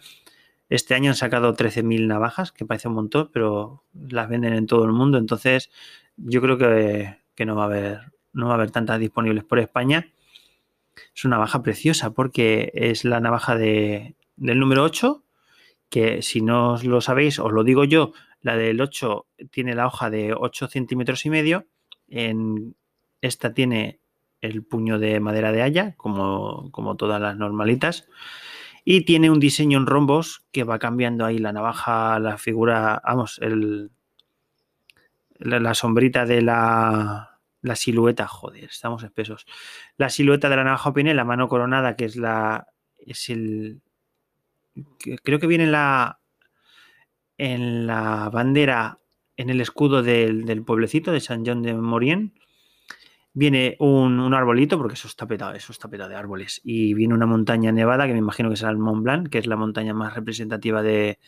Este 0.69 0.95
año 0.95 1.11
han 1.11 1.17
sacado 1.17 1.55
13.000 1.55 2.07
navajas, 2.07 2.52
que 2.52 2.67
parece 2.67 2.88
un 2.88 2.95
montón, 2.95 3.31
pero 3.33 3.85
las 3.95 4.28
venden 4.28 4.52
en 4.52 4.67
todo 4.67 4.85
el 4.85 4.93
mundo. 4.93 5.17
Entonces, 5.17 5.71
yo 6.17 6.43
creo 6.43 6.59
que, 6.59 7.47
no, 7.47 7.57
va 7.57 7.62
a 7.62 7.67
haber, 7.67 8.12
no 8.38 8.47
va 8.47 8.52
a 8.52 8.54
haber 8.54 8.71
tantas 8.71 8.99
disponibles 9.00 9.45
por 9.45 9.59
España. 9.59 10.12
Es 11.14 11.25
una 11.25 11.37
navaja 11.37 11.62
preciosa 11.62 12.11
porque 12.11 12.71
es 12.75 13.04
la 13.04 13.21
navaja 13.21 13.57
de, 13.57 14.14
del 14.37 14.59
número 14.59 14.85
8, 14.85 15.23
que 15.90 16.23
si 16.23 16.40
no 16.40 16.78
lo 16.83 17.00
sabéis, 17.00 17.38
os 17.38 17.52
lo 17.52 17.64
digo 17.64 17.85
yo, 17.85 18.12
la 18.40 18.57
del 18.57 18.80
8 18.80 19.26
tiene 19.50 19.75
la 19.75 19.87
hoja 19.87 20.11
de 20.11 20.35
8 20.35 20.68
centímetros 20.68 21.26
y 21.26 21.30
medio. 21.30 21.66
En 22.09 22.76
esta 23.21 23.52
tiene 23.52 24.00
el 24.40 24.62
puño 24.62 24.99
de 24.99 25.18
madera 25.18 25.50
de 25.50 25.62
haya, 25.62 25.95
como, 25.97 26.71
como 26.71 26.97
todas 26.97 27.21
las 27.21 27.37
normalitas. 27.37 28.09
Y 28.85 29.04
tiene 29.04 29.30
un 29.30 29.40
diseño 29.40 29.78
en 29.78 29.87
rombos 29.87 30.47
que 30.52 30.64
va 30.64 30.78
cambiando 30.78 31.25
ahí 31.25 31.38
la 31.38 31.52
navaja, 31.52 32.18
la 32.21 32.38
figura, 32.38 33.02
vamos, 33.04 33.38
el, 33.42 33.90
la, 35.38 35.75
sombrita 35.75 36.25
de 36.25 36.42
la, 36.42 37.27
la, 37.62 37.77
silueta, 37.77 38.27
joder, 38.27 38.65
estamos 38.65 39.03
espesos. 39.03 39.47
La 39.97 40.11
silueta 40.11 40.49
de 40.49 40.57
la 40.57 40.65
navaja 40.65 40.91
Opinel, 40.91 41.17
la 41.17 41.25
mano 41.25 41.49
coronada, 41.49 41.97
que 41.97 42.05
es 42.05 42.17
la, 42.17 42.69
es 42.99 43.29
el, 43.31 43.81
creo 45.25 45.38
que 45.38 45.47
viene 45.47 45.65
en 45.65 45.73
la, 45.73 46.21
en 47.37 47.87
la 47.87 48.31
bandera, 48.31 48.99
en 49.37 49.50
el 49.50 49.61
escudo 49.61 50.03
del, 50.03 50.45
del 50.45 50.65
pueblecito 50.65 51.12
de 51.12 51.21
San 51.21 51.45
John 51.47 51.62
de 51.62 51.75
Morien 51.75 52.35
viene 53.38 53.77
un, 53.79 54.35
arbolito, 54.35 54.79
porque 54.79 54.95
eso 54.95 55.07
está 55.07 55.27
petado, 55.27 55.55
eso 55.55 55.71
está 55.71 55.88
petado 55.88 56.11
de 56.11 56.17
árboles, 56.17 56.61
y 56.65 56.93
viene 56.95 57.15
una 57.15 57.27
montaña 57.27 57.71
nevada, 57.71 58.09
que 58.09 58.12
me 58.12 58.19
imagino 58.19 58.50
que 58.50 58.57
será 58.57 58.73
el 58.73 58.79
Mont 58.79 59.05
Blanc, 59.05 59.29
que 59.29 59.38
es 59.38 59.47
la 59.47 59.55
montaña 59.55 59.95
más 59.95 60.15
representativa 60.15 60.83
de, 60.83 61.21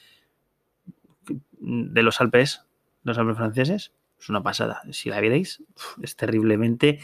de 1.61 2.03
los 2.03 2.21
Alpes, 2.21 2.67
los 3.05 3.17
Alpes 3.17 3.37
franceses. 3.37 3.93
Es 4.21 4.29
una 4.29 4.43
pasada. 4.43 4.83
Si 4.93 5.09
la 5.09 5.21
vierais, 5.21 5.63
es 6.03 6.17
terriblemente. 6.17 7.01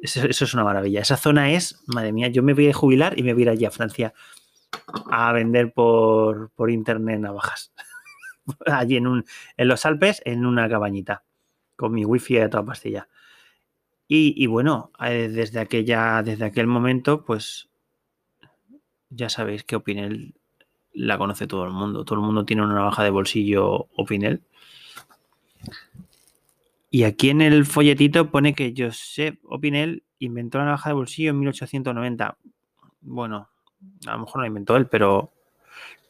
Eso, 0.00 0.26
es 0.26 0.54
una 0.54 0.64
maravilla. 0.64 1.00
Esa 1.00 1.16
zona 1.16 1.52
es, 1.52 1.82
madre 1.86 2.12
mía, 2.12 2.28
yo 2.28 2.42
me 2.42 2.54
voy 2.54 2.68
a 2.68 2.72
jubilar 2.72 3.18
y 3.18 3.22
me 3.22 3.34
voy 3.34 3.42
a 3.42 3.44
ir 3.44 3.50
allí 3.50 3.64
a 3.64 3.70
Francia 3.70 4.14
a 5.10 5.32
vender 5.32 5.72
por, 5.72 6.50
por 6.50 6.70
internet 6.70 7.20
navajas. 7.20 7.72
allí 8.66 8.96
en, 8.96 9.06
un, 9.06 9.24
en 9.56 9.68
los 9.68 9.86
Alpes, 9.86 10.22
en 10.24 10.46
una 10.46 10.68
cabañita, 10.68 11.24
con 11.76 11.92
mi 11.92 12.04
wifi 12.04 12.38
a 12.38 12.50
toda 12.50 12.64
pastilla. 12.64 13.08
Y, 14.14 14.46
bueno, 14.46 14.92
eh, 15.00 15.30
desde, 15.32 15.58
aquella, 15.58 16.22
desde 16.22 16.44
aquel 16.44 16.66
momento, 16.66 17.24
pues 17.24 17.70
ya 19.08 19.30
sabéis 19.30 19.64
que 19.64 19.76
Opinel 19.76 20.34
la 20.92 21.16
conoce 21.16 21.46
todo 21.46 21.64
el 21.64 21.70
mundo. 21.70 22.04
Todo 22.04 22.18
el 22.18 22.26
mundo 22.26 22.44
tiene 22.44 22.62
una 22.62 22.74
navaja 22.74 23.04
de 23.04 23.08
bolsillo 23.08 23.88
Opinel. 23.96 24.42
Y 26.94 27.04
aquí 27.04 27.30
en 27.30 27.40
el 27.40 27.64
folletito 27.64 28.30
pone 28.30 28.54
que 28.54 28.74
Joseph 28.76 29.38
Opinel 29.44 30.04
inventó 30.18 30.58
la 30.58 30.66
navaja 30.66 30.90
de 30.90 30.94
bolsillo 30.94 31.30
en 31.30 31.38
1890. 31.38 32.36
Bueno, 33.00 33.48
a 34.06 34.12
lo 34.12 34.18
mejor 34.18 34.36
no 34.36 34.40
la 34.42 34.48
inventó 34.48 34.76
él, 34.76 34.88
pero, 34.88 35.32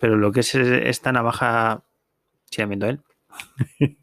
pero 0.00 0.16
lo 0.16 0.32
que 0.32 0.40
es 0.40 0.52
esta 0.56 1.12
navaja, 1.12 1.84
sí 2.50 2.56
la 2.56 2.64
inventó 2.64 2.86
él. 2.88 3.00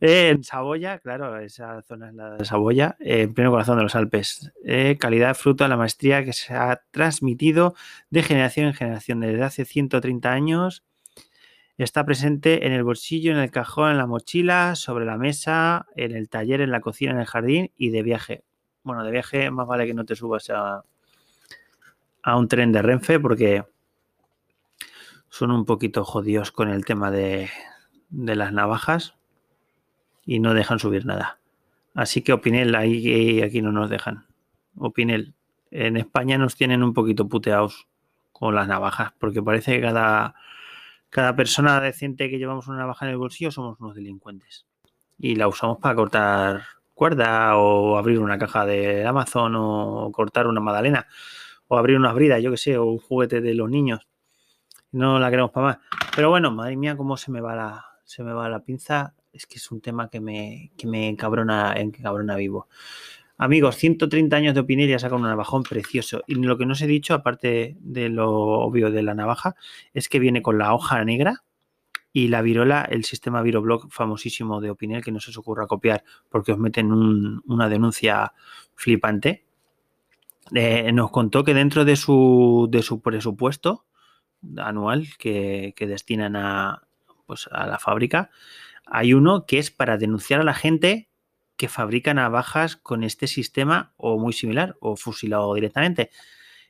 en 0.00 0.44
Saboya, 0.44 1.00
claro, 1.00 1.36
esa 1.40 1.82
zona 1.82 2.10
es 2.10 2.14
la 2.14 2.36
de 2.36 2.44
Saboya, 2.44 2.96
en 3.00 3.34
pleno 3.34 3.50
corazón 3.50 3.76
de 3.76 3.82
los 3.82 3.96
Alpes. 3.96 4.52
Eh, 4.64 4.96
calidad 4.96 5.34
fruto 5.34 5.64
de 5.64 5.70
la 5.70 5.76
maestría 5.76 6.24
que 6.24 6.32
se 6.32 6.54
ha 6.54 6.84
transmitido 6.92 7.74
de 8.10 8.22
generación 8.22 8.68
en 8.68 8.74
generación 8.74 9.18
desde 9.18 9.42
hace 9.42 9.64
130 9.64 10.30
años. 10.30 10.84
Está 11.82 12.04
presente 12.04 12.66
en 12.66 12.74
el 12.74 12.84
bolsillo, 12.84 13.32
en 13.32 13.38
el 13.38 13.50
cajón, 13.50 13.92
en 13.92 13.96
la 13.96 14.06
mochila, 14.06 14.74
sobre 14.74 15.06
la 15.06 15.16
mesa, 15.16 15.86
en 15.96 16.14
el 16.14 16.28
taller, 16.28 16.60
en 16.60 16.70
la 16.70 16.82
cocina, 16.82 17.12
en 17.12 17.20
el 17.20 17.24
jardín 17.24 17.72
y 17.74 17.88
de 17.88 18.02
viaje. 18.02 18.44
Bueno, 18.82 19.02
de 19.02 19.10
viaje 19.10 19.50
más 19.50 19.66
vale 19.66 19.86
que 19.86 19.94
no 19.94 20.04
te 20.04 20.14
subas 20.14 20.50
a, 20.50 20.84
a 22.22 22.36
un 22.36 22.48
tren 22.48 22.70
de 22.72 22.82
Renfe 22.82 23.18
porque 23.18 23.64
son 25.30 25.52
un 25.52 25.64
poquito 25.64 26.04
jodidos 26.04 26.52
con 26.52 26.68
el 26.68 26.84
tema 26.84 27.10
de, 27.10 27.48
de 28.10 28.36
las 28.36 28.52
navajas 28.52 29.14
y 30.26 30.38
no 30.38 30.52
dejan 30.52 30.80
subir 30.80 31.06
nada. 31.06 31.38
Así 31.94 32.20
que 32.20 32.34
Opinel, 32.34 32.74
ahí 32.74 33.40
aquí 33.40 33.62
no 33.62 33.72
nos 33.72 33.88
dejan. 33.88 34.26
Opinel, 34.76 35.32
en 35.70 35.96
España 35.96 36.36
nos 36.36 36.56
tienen 36.56 36.82
un 36.82 36.92
poquito 36.92 37.26
puteados 37.26 37.88
con 38.32 38.54
las 38.54 38.68
navajas, 38.68 39.14
porque 39.18 39.42
parece 39.42 39.76
que 39.76 39.80
cada, 39.80 40.34
cada 41.10 41.36
persona 41.36 41.80
decente 41.80 42.30
que 42.30 42.38
llevamos 42.38 42.68
una 42.68 42.78
navaja 42.78 43.04
en 43.04 43.12
el 43.12 43.18
bolsillo 43.18 43.50
somos 43.50 43.78
unos 43.80 43.94
delincuentes. 43.94 44.66
Y 45.18 45.34
la 45.36 45.48
usamos 45.48 45.78
para 45.78 45.94
cortar 45.94 46.62
cuerda 46.94 47.56
o 47.56 47.98
abrir 47.98 48.18
una 48.18 48.38
caja 48.38 48.64
de 48.64 49.04
Amazon 49.04 49.54
o 49.56 50.10
cortar 50.12 50.46
una 50.46 50.60
magdalena 50.60 51.06
o 51.68 51.76
abrir 51.76 51.96
una 51.96 52.12
brida, 52.12 52.38
yo 52.38 52.50
que 52.50 52.56
sé, 52.56 52.76
o 52.78 52.86
un 52.86 52.98
juguete 52.98 53.40
de 53.40 53.54
los 53.54 53.70
niños. 53.70 54.08
No 54.92 55.18
la 55.18 55.30
queremos 55.30 55.50
para 55.50 55.66
más. 55.66 55.78
Pero 56.16 56.30
bueno, 56.30 56.50
madre 56.50 56.76
mía, 56.76 56.96
cómo 56.96 57.16
se 57.16 57.30
me 57.30 57.40
va 57.40 57.54
la, 57.54 57.84
se 58.04 58.22
me 58.22 58.32
va 58.32 58.48
la 58.48 58.60
pinza 58.60 59.14
es 59.32 59.46
que 59.46 59.56
es 59.56 59.70
un 59.70 59.80
tema 59.80 60.08
que 60.08 60.20
me, 60.20 60.72
que 60.76 60.86
me 60.86 61.08
encabrona, 61.08 61.74
encabrona 61.76 62.36
vivo. 62.36 62.68
Amigos, 63.42 63.76
130 63.76 64.36
años 64.36 64.52
de 64.52 64.60
Opinel 64.60 64.90
y 64.90 64.92
ha 64.92 64.98
sacado 64.98 65.16
un 65.16 65.26
navajón 65.26 65.62
precioso. 65.62 66.22
Y 66.26 66.34
lo 66.34 66.58
que 66.58 66.66
no 66.66 66.72
os 66.72 66.82
he 66.82 66.86
dicho, 66.86 67.14
aparte 67.14 67.74
de 67.80 68.10
lo 68.10 68.30
obvio 68.30 68.90
de 68.90 69.02
la 69.02 69.14
navaja, 69.14 69.56
es 69.94 70.10
que 70.10 70.18
viene 70.18 70.42
con 70.42 70.58
la 70.58 70.74
hoja 70.74 71.02
negra 71.06 71.42
y 72.12 72.28
la 72.28 72.42
virola, 72.42 72.82
el 72.82 73.04
sistema 73.04 73.40
Viroblock 73.40 73.90
famosísimo 73.90 74.60
de 74.60 74.68
Opinel, 74.68 75.02
que 75.02 75.10
no 75.10 75.20
se 75.20 75.30
os 75.30 75.38
ocurra 75.38 75.66
copiar 75.66 76.04
porque 76.28 76.52
os 76.52 76.58
meten 76.58 76.92
una 76.92 77.70
denuncia 77.70 78.34
flipante. 78.74 79.46
Eh, 80.54 80.92
nos 80.92 81.10
contó 81.10 81.42
que 81.42 81.54
dentro 81.54 81.86
de 81.86 81.96
su, 81.96 82.68
de 82.70 82.82
su 82.82 83.00
presupuesto 83.00 83.86
anual 84.58 85.08
que, 85.18 85.72
que 85.74 85.86
destinan 85.86 86.36
a, 86.36 86.82
pues, 87.24 87.48
a 87.50 87.66
la 87.66 87.78
fábrica, 87.78 88.28
hay 88.84 89.14
uno 89.14 89.46
que 89.46 89.58
es 89.58 89.70
para 89.70 89.96
denunciar 89.96 90.42
a 90.42 90.44
la 90.44 90.52
gente 90.52 91.09
que 91.60 91.68
fabrica 91.68 92.14
navajas 92.14 92.78
con 92.78 93.04
este 93.04 93.26
sistema 93.26 93.92
o 93.98 94.18
muy 94.18 94.32
similar 94.32 94.78
o 94.80 94.96
fusilado 94.96 95.52
directamente. 95.52 96.08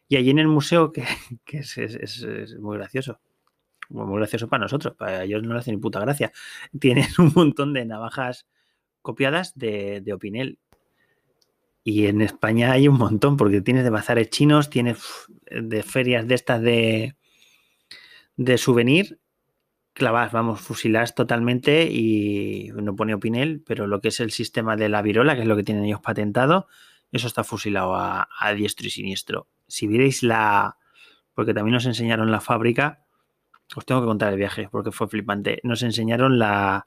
Y 0.09 0.16
allí 0.16 0.30
en 0.30 0.40
el 0.40 0.49
museo, 0.49 0.90
que, 0.90 1.04
es, 1.47 2.56
muy 2.59 2.76
gracioso, 2.76 3.20
muy 3.88 4.18
gracioso 4.18 4.49
para 4.49 4.64
nosotros, 4.64 4.97
para 4.97 5.23
ellos 5.23 5.44
no 5.44 5.52
le 5.54 5.61
hacen 5.61 5.76
ni 5.76 5.80
puta 5.80 6.00
gracia, 6.00 6.32
tienen 6.80 7.06
un 7.18 7.30
montón 7.37 7.73
de 7.73 7.85
navajas 7.85 8.49
copiadas 9.00 9.56
de, 9.56 10.02
Opinel. 10.12 10.59
Y 11.85 12.06
en 12.06 12.20
España 12.20 12.73
hay 12.73 12.88
un 12.88 12.99
montón, 12.99 13.37
porque 13.37 13.61
tienes 13.61 13.85
de 13.85 13.90
bazares 13.90 14.28
chinos, 14.28 14.70
tienes 14.70 14.99
de 15.52 15.85
ferias 15.85 16.26
de 16.26 16.35
estas 16.35 16.61
de, 16.62 17.14
de 18.37 18.59
souvenir 18.59 19.20
clavas, 20.00 20.33
vamos, 20.33 20.62
fusilas 20.62 21.14
totalmente 21.14 21.85
y 21.92 22.71
no 22.75 22.97
pone 22.97 23.12
Opinel, 23.12 23.62
pero 23.66 23.87
lo 23.87 24.00
que 24.00 24.09
es 24.09 24.19
el 24.21 24.30
sistema 24.30 24.75
de 24.75 24.88
la 24.88 25.02
virola, 25.02 25.35
que 25.35 25.42
es 25.42 25.47
lo 25.47 25.57
que 25.57 25.62
tienen 25.62 25.85
ellos 25.85 26.00
patentado, 26.00 26.69
eso 27.12 27.26
está 27.26 27.45
fusilado 27.45 27.95
a, 27.95 28.26
diestro 28.57 28.87
y 28.87 28.90
siniestro. 28.90 29.47
Si 29.66 29.87
vierais 29.87 30.23
la, 30.23 30.78
porque 31.35 31.52
también 31.52 31.75
nos 31.75 31.85
enseñaron 31.85 32.30
la 32.30 32.40
fábrica, 32.40 33.04
os 33.76 33.85
tengo 33.85 34.00
que 34.00 34.07
contar 34.07 34.33
el 34.33 34.38
viaje 34.38 34.71
porque 34.73 34.90
fue 34.90 35.07
flipante, 35.07 35.61
nos 35.64 35.83
enseñaron 35.83 36.38
la, 36.38 36.87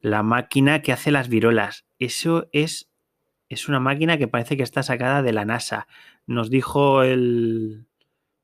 la 0.00 0.22
máquina 0.22 0.82
que 0.82 0.92
hace 0.92 1.10
las 1.10 1.30
virolas. 1.30 1.86
Eso 1.98 2.50
es, 2.52 2.90
es 3.48 3.70
una 3.70 3.80
máquina 3.80 4.18
que 4.18 4.28
parece 4.28 4.58
que 4.58 4.64
está 4.64 4.82
sacada 4.82 5.22
de 5.22 5.32
la 5.32 5.46
NASA. 5.46 5.88
Nos 6.26 6.50
dijo 6.50 7.02
el 7.02 7.86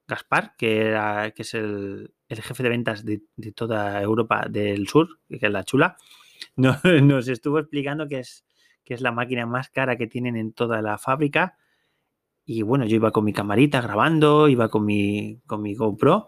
Gaspar, 0.07 0.55
que, 0.57 0.81
era, 0.81 1.31
que 1.31 1.43
es 1.43 1.55
el, 1.55 2.13
jefe 2.29 2.63
de 2.63 2.69
ventas 2.69 3.05
de, 3.05 3.23
toda 3.55 4.03
Europa 4.03 4.47
del 4.49 4.87
Sur, 4.89 5.21
que 5.29 5.47
es 5.47 5.53
la 5.53 5.65
chula, 5.65 5.97
nos, 6.57 7.29
estuvo 7.29 7.59
explicando 7.59 8.09
que 8.09 8.21
es, 8.21 8.45
la 9.01 9.13
máquina 9.13 9.47
más 9.47 9.71
cara 9.71 9.97
que 9.97 10.07
tienen 10.07 10.37
en 10.37 10.53
toda 10.53 10.83
la 10.83 10.99
fábrica. 10.99 11.57
Y 12.45 12.63
bueno, 12.63 12.85
yo 12.85 12.97
iba 12.97 13.11
con 13.11 13.25
mi 13.25 13.33
camarita 13.33 13.81
grabando, 13.81 14.49
iba 14.49 14.69
con 14.69 14.85
mi, 14.85 15.41
con 15.47 15.65
GoPro 15.65 16.27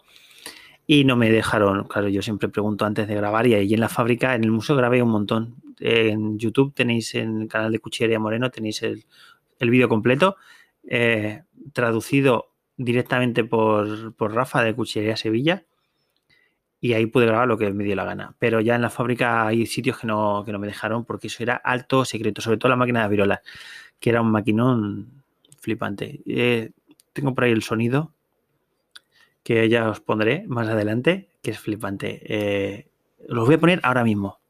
y 0.87 1.05
no 1.05 1.17
me 1.17 1.31
dejaron, 1.31 1.85
claro, 1.85 2.09
yo 2.09 2.23
siempre 2.23 2.49
pregunto 2.49 2.87
antes 2.87 3.09
de 3.09 3.15
grabar 3.15 3.47
y 3.47 3.55
ahí 3.55 3.75
en 3.75 3.81
la 3.81 3.89
fábrica, 3.89 4.35
en 4.35 4.45
el 4.45 4.53
museo 4.53 4.77
grabé 4.77 5.03
un 5.03 5.11
montón. 5.11 5.57
En 5.79 6.39
YouTube 6.39 6.73
tenéis 6.75 7.15
en 7.15 7.43
el 7.43 7.49
canal 7.49 7.73
de 7.73 7.81
Cuchillería 7.81 8.19
Moreno, 8.19 8.51
tenéis 8.51 8.83
el, 8.83 9.05
el 9.59 9.71
vídeo 9.71 9.89
completo 9.89 10.37
eh, 10.89 11.43
traducido 11.73 12.56
directamente 12.77 13.45
por, 13.45 14.15
por 14.15 14.35
Rafa 14.35 14.63
de 14.63 14.75
Cuchillería 14.75 15.17
Sevilla 15.17 15.65
y 16.81 16.93
ahí 16.93 17.07
pude 17.07 17.27
grabar 17.27 17.49
lo 17.49 17.59
que 17.59 17.73
me 17.73 17.85
dio 17.85 17.97
la 17.97 18.05
gana. 18.05 18.35
Pero 18.39 18.61
ya 18.61 18.75
en 18.77 18.83
la 18.83 18.91
fábrica 18.91 19.47
hay 19.47 19.67
sitios 19.67 19.99
que 19.99 20.07
no, 20.07 20.43
que 20.45 20.53
no 20.53 20.59
me 20.59 20.67
dejaron 20.67 21.05
porque 21.05 21.29
eso 21.29 21.43
era 21.43 21.57
alto 21.57 22.05
secreto, 22.05 22.41
sobre 22.41 22.59
todo 22.59 22.71
la 22.71 22.77
máquina 22.77 23.03
de 23.03 23.09
virolas, 23.09 23.41
que 23.99 24.11
era 24.11 24.21
un 24.21 24.31
maquinón 24.31 25.23
flipante. 25.61 26.21
Eh, 26.27 26.71
tengo 27.13 27.35
por 27.35 27.45
ahí 27.45 27.53
el 27.53 27.63
sonido 27.63 28.13
que 29.43 29.69
ya 29.69 29.89
os 29.89 30.01
pondré 30.01 30.45
más 30.49 30.69
adelante, 30.69 31.31
que 31.43 31.53
es 31.53 31.59
flipante. 31.59 32.21
Eh, 32.25 32.89
los 33.29 33.47
voy 33.47 33.55
a 33.55 33.59
poner 33.59 33.81
ahora 33.83 34.05
mismo. 34.05 34.41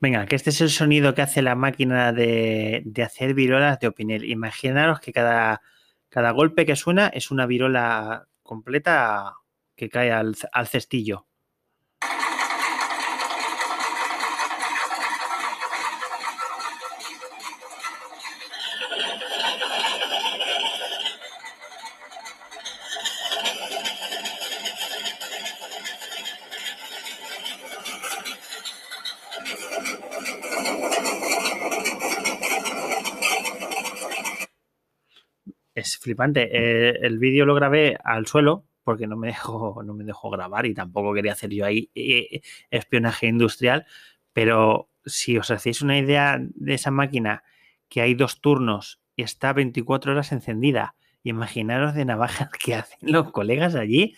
Venga, 0.00 0.26
que 0.26 0.36
este 0.36 0.50
es 0.50 0.60
el 0.60 0.70
sonido 0.70 1.14
que 1.14 1.22
hace 1.22 1.40
la 1.40 1.54
máquina 1.54 2.12
de, 2.12 2.82
de 2.84 3.02
hacer 3.02 3.32
virolas 3.32 3.80
de 3.80 3.88
Opinel. 3.88 4.24
Imaginaros 4.24 5.00
que 5.00 5.12
cada, 5.12 5.62
cada 6.16 6.30
golpe 6.30 6.64
que 6.64 6.76
suena 6.76 7.08
es 7.08 7.30
una 7.30 7.44
virola 7.44 8.30
completa 8.42 9.34
que 9.76 9.90
cae 9.90 10.10
al, 10.10 10.34
al 10.50 10.66
cestillo. 10.66 11.26
Flipante. 36.06 36.48
Eh, 36.52 36.98
el 37.02 37.18
vídeo 37.18 37.44
lo 37.44 37.54
grabé 37.54 37.98
al 38.04 38.26
suelo 38.26 38.64
porque 38.84 39.08
no 39.08 39.16
me 39.16 39.26
dejó, 39.34 39.82
no 39.82 39.92
me 39.92 40.04
dejó 40.04 40.30
grabar 40.30 40.64
y 40.64 40.74
tampoco 40.74 41.12
quería 41.12 41.32
hacer 41.32 41.50
yo 41.50 41.66
ahí 41.66 41.90
eh, 41.94 42.40
espionaje 42.70 43.26
industrial. 43.26 43.86
Pero 44.32 44.88
si 45.04 45.36
os 45.36 45.50
hacéis 45.50 45.82
una 45.82 45.98
idea 45.98 46.38
de 46.40 46.74
esa 46.74 46.90
máquina 46.90 47.42
que 47.88 48.00
hay 48.00 48.14
dos 48.14 48.40
turnos 48.40 49.00
y 49.16 49.22
está 49.22 49.52
24 49.52 50.12
horas 50.12 50.30
encendida, 50.30 50.94
imaginaros 51.24 51.94
de 51.94 52.04
navajas 52.04 52.50
que 52.64 52.76
hacen 52.76 52.98
los 53.02 53.32
colegas 53.32 53.74
allí 53.74 54.14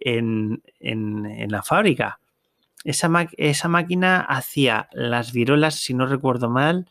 en, 0.00 0.62
en, 0.80 1.50
la 1.50 1.62
fábrica. 1.62 2.20
Esa, 2.84 3.08
esa, 3.38 3.68
máquina 3.68 4.20
hacía 4.20 4.88
las 4.92 5.32
virolas, 5.32 5.76
si 5.76 5.94
no 5.94 6.06
recuerdo 6.06 6.50
mal, 6.50 6.86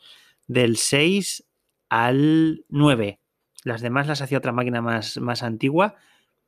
del 0.48 0.76
6 0.76 1.44
al 1.90 2.64
9. 2.70 3.21
Las 3.64 3.80
demás 3.80 4.06
las 4.06 4.20
hacía 4.22 4.38
otra 4.38 4.52
máquina 4.52 4.80
más, 4.80 5.18
más 5.18 5.42
antigua, 5.42 5.96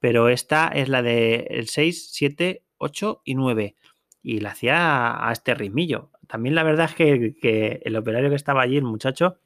pero 0.00 0.28
esta 0.28 0.68
es 0.68 0.88
la 0.88 1.02
de 1.02 1.47
el 1.50 1.68
6, 1.68 2.11
7, 2.12 2.62
8 2.78 3.23
y 3.25 3.35
9. 3.35 3.76
Y 4.23 4.40
la 4.40 4.50
hacía 4.50 5.28
a 5.28 5.33
este 5.33 5.54
ritmillo. 5.54 6.11
También 6.26 6.54
la 6.54 6.62
verdad 6.62 6.90
es 6.90 6.94
que, 6.94 7.80
el 7.85 7.97
operario 7.97 8.30
que 8.30 8.37
estaba 8.37 8.62
allí, 8.62 8.76
el 8.76 8.85
muchacho, 8.85 9.38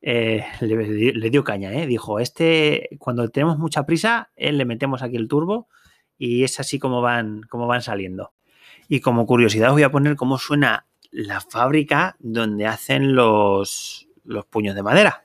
eh, 0.00 0.44
le, 0.60 1.30
dio 1.30 1.44
caña, 1.44 1.72
¿eh? 1.72 1.86
Dijo, 1.86 2.20
este, 2.20 2.90
cuando 2.98 3.28
tenemos 3.30 3.58
mucha 3.58 3.86
prisa, 3.86 4.30
él 4.36 4.58
le 4.58 4.64
metemos 4.64 5.02
aquí 5.02 5.16
el 5.16 5.28
turbo 5.28 5.68
y 6.16 6.44
es 6.44 6.60
así 6.60 6.78
como 6.78 7.00
van, 7.00 7.42
como 7.42 7.66
van 7.66 7.82
saliendo. 7.82 8.32
Y 8.88 9.00
como 9.00 9.26
curiosidad 9.26 9.68
os 9.68 9.74
voy 9.74 9.82
a 9.82 9.90
poner 9.90 10.16
cómo 10.16 10.38
suena 10.38 10.86
la 11.10 11.40
fábrica 11.40 12.16
donde 12.18 12.66
hacen 12.66 13.14
los, 13.14 14.08
los 14.24 14.46
puños 14.46 14.74
de 14.74 14.82
madera. 14.82 15.24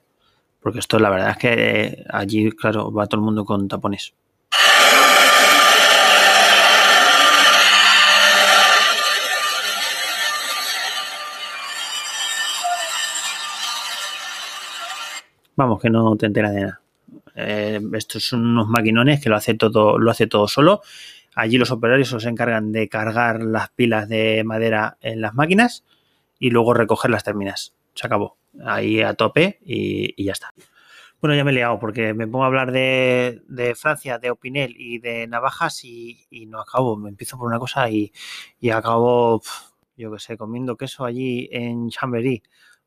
Porque 0.63 0.79
esto 0.79 0.97
la 0.97 1.09
verdad 1.09 1.31
es 1.31 1.37
que 1.37 2.05
allí, 2.09 2.49
claro, 2.51 2.91
va 2.91 3.05
todo 3.05 3.19
el 3.19 3.25
mundo 3.25 3.43
con 3.43 3.67
tapones. 3.67 4.13
Vamos, 15.55 15.81
que 15.81 15.89
no 15.89 16.15
te 16.15 16.25
enteras 16.25 16.53
de 16.53 16.61
nada. 16.61 16.81
Eh, 17.35 17.81
estos 17.93 18.23
son 18.23 18.45
unos 18.45 18.67
maquinones 18.67 19.21
que 19.21 19.29
lo 19.29 19.35
hace 19.35 19.53
todo, 19.55 19.99
lo 19.99 20.11
hace 20.11 20.27
todo 20.27 20.47
solo. 20.47 20.81
Allí 21.35 21.57
los 21.57 21.71
operarios 21.71 22.09
se 22.09 22.29
encargan 22.29 22.71
de 22.71 22.87
cargar 22.87 23.43
las 23.43 23.69
pilas 23.69 24.07
de 24.07 24.43
madera 24.45 24.97
en 25.01 25.21
las 25.21 25.33
máquinas 25.33 25.83
y 26.39 26.51
luego 26.51 26.73
recoger 26.73 27.11
las 27.11 27.23
terminas. 27.23 27.73
Se 27.95 28.07
acabó. 28.07 28.37
Ahí 28.65 29.01
a 29.01 29.13
tope 29.13 29.59
y, 29.63 30.13
y 30.21 30.25
ya 30.25 30.33
está. 30.33 30.53
Bueno, 31.23 31.37
ya 31.37 31.45
me 31.45 31.51
he 31.51 31.53
liado 31.53 31.79
porque 31.79 32.13
me 32.13 32.27
pongo 32.27 32.43
a 32.43 32.47
hablar 32.47 32.73
de, 32.73 33.73
Francia, 33.77 34.19
de 34.19 34.29
Opinel 34.29 34.75
y 34.77 34.99
de 34.99 35.25
navajas 35.25 35.85
y, 35.85 36.27
no 36.49 36.59
acabo. 36.59 36.97
Me 36.97 37.07
empiezo 37.07 37.37
por 37.37 37.47
una 37.47 37.59
cosa 37.59 37.89
y, 37.89 38.11
acabo, 38.69 39.41
yo 39.95 40.11
qué 40.11 40.19
sé, 40.19 40.35
comiendo 40.35 40.75
queso 40.75 41.05
allí 41.05 41.47
en 41.49 41.87
Chambéry. 41.89 42.43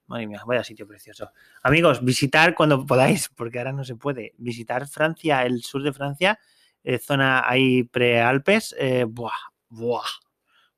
Madre 0.07 0.27
mía, 0.27 0.43
vaya 0.47 0.63
sitio 0.63 0.87
precioso. 0.87 1.31
Amigos, 1.63 2.05
visitar 2.05 2.55
cuando 2.55 2.85
podáis, 2.85 3.31
porque 3.31 3.57
ahora 3.57 3.73
no 3.73 3.85
se 3.85 3.97
puede. 3.97 4.35
Visitar 4.37 4.87
Francia, 4.87 5.47
el 5.47 5.63
sur 5.63 5.83
de 5.83 5.95
Francia, 5.95 6.39
eh, 6.85 6.99
zona 6.99 7.43
ahí 7.49 7.85
prealpes. 7.85 8.77
Eh, 8.79 9.07
buah, 9.09 9.33
buah, 9.71 10.05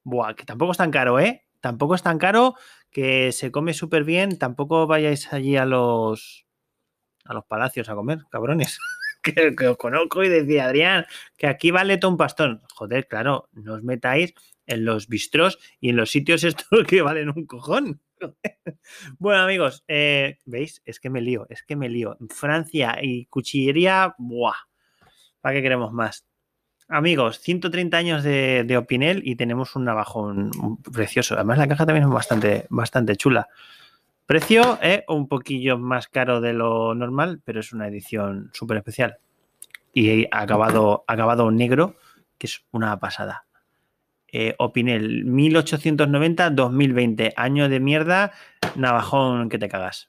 buah, 0.05 0.35
que 0.35 0.45
tampoco 0.45 0.71
es 0.71 0.79
tan 0.79 0.93
caro, 0.93 1.19
¿eh? 1.19 1.45
Tampoco 1.61 1.97
es 1.97 2.05
tan 2.05 2.19
caro, 2.19 2.55
que 2.91 3.33
se 3.33 3.51
come 3.51 3.75
súper 3.75 4.05
bien. 4.05 4.39
Tampoco 4.39 4.87
vayáis 4.87 5.33
allí 5.33 5.57
a 5.57 5.65
los 5.65 6.47
a 7.25 7.35
los 7.35 7.45
palacios 7.45 7.89
a 7.89 7.95
comer, 7.95 8.21
cabrones. 8.31 8.79
que, 9.23 9.69
os 9.69 9.77
conozco 9.77 10.25
y 10.25 10.29
decía, 10.29 10.67
Adrián, 10.67 11.07
que 11.37 11.47
aquí 11.47 11.71
vale 11.71 11.99
todo 11.99 12.13
un 12.13 12.17
pastón. 12.17 12.63
Joder, 12.75 13.07
claro, 13.07 13.49
no 13.53 13.75
os 13.75 13.83
metáis 13.83 14.35
en 14.67 14.85
los 14.85 15.09
bistros 15.09 15.59
y 15.81 15.91
en 15.91 15.97
los 15.97 16.11
sitios 16.11 16.45
estos 16.45 16.85
que 16.87 17.03
valen 17.03 17.31
un 17.31 17.47
cojón. 17.47 18.01
bueno, 19.19 19.43
amigos, 19.43 19.85
eh, 19.89 20.39
¿veis? 20.45 20.83
Es 20.85 21.01
que 21.01 21.11
me 21.11 21.21
lío, 21.21 21.47
es 21.51 21.63
que 21.63 21.77
me 21.77 21.89
lío. 21.89 22.17
Francia 22.31 22.99
y 23.01 23.27
cuchillería, 23.27 24.15
¡buah! 24.19 24.55
¿Para 25.41 25.55
qué 25.55 25.63
queremos 25.63 25.93
más? 25.93 26.27
Amigos, 26.91 27.41
130 27.41 27.99
años 27.99 28.25
de, 28.25 28.75
Opinel 28.79 29.21
y 29.23 29.37
tenemos 29.37 29.77
un 29.77 29.85
navajón 29.85 30.51
precioso. 30.91 31.35
Además, 31.35 31.59
la 31.59 31.69
caja 31.69 31.85
también 31.85 32.05
es 32.05 32.11
bastante, 32.11 32.65
bastante 32.71 33.15
chula. 33.15 33.49
Precio 34.25 34.79
es 34.81 35.03
un 35.07 35.29
poquillo 35.29 35.77
más 35.77 36.09
caro 36.09 36.41
de 36.41 36.55
lo 36.55 36.95
normal, 36.95 37.43
pero 37.45 37.61
es 37.61 37.75
una 37.75 37.89
edición 37.89 38.49
súper 38.55 38.79
especial. 38.79 39.19
Y 39.93 40.29
acabado, 40.31 41.05
acabado 41.07 41.51
negro, 41.51 41.97
que 42.39 42.47
es 42.47 42.65
una 42.71 42.99
pasada. 42.99 43.45
Eh, 44.33 44.55
Opinel 44.59 45.27
1890-2020, 45.27 47.35
año 47.37 47.69
de 47.69 47.81
mierda, 47.81 48.33
navajón 48.77 49.51
que 49.51 49.59
te 49.59 49.69
cagas. 49.69 50.09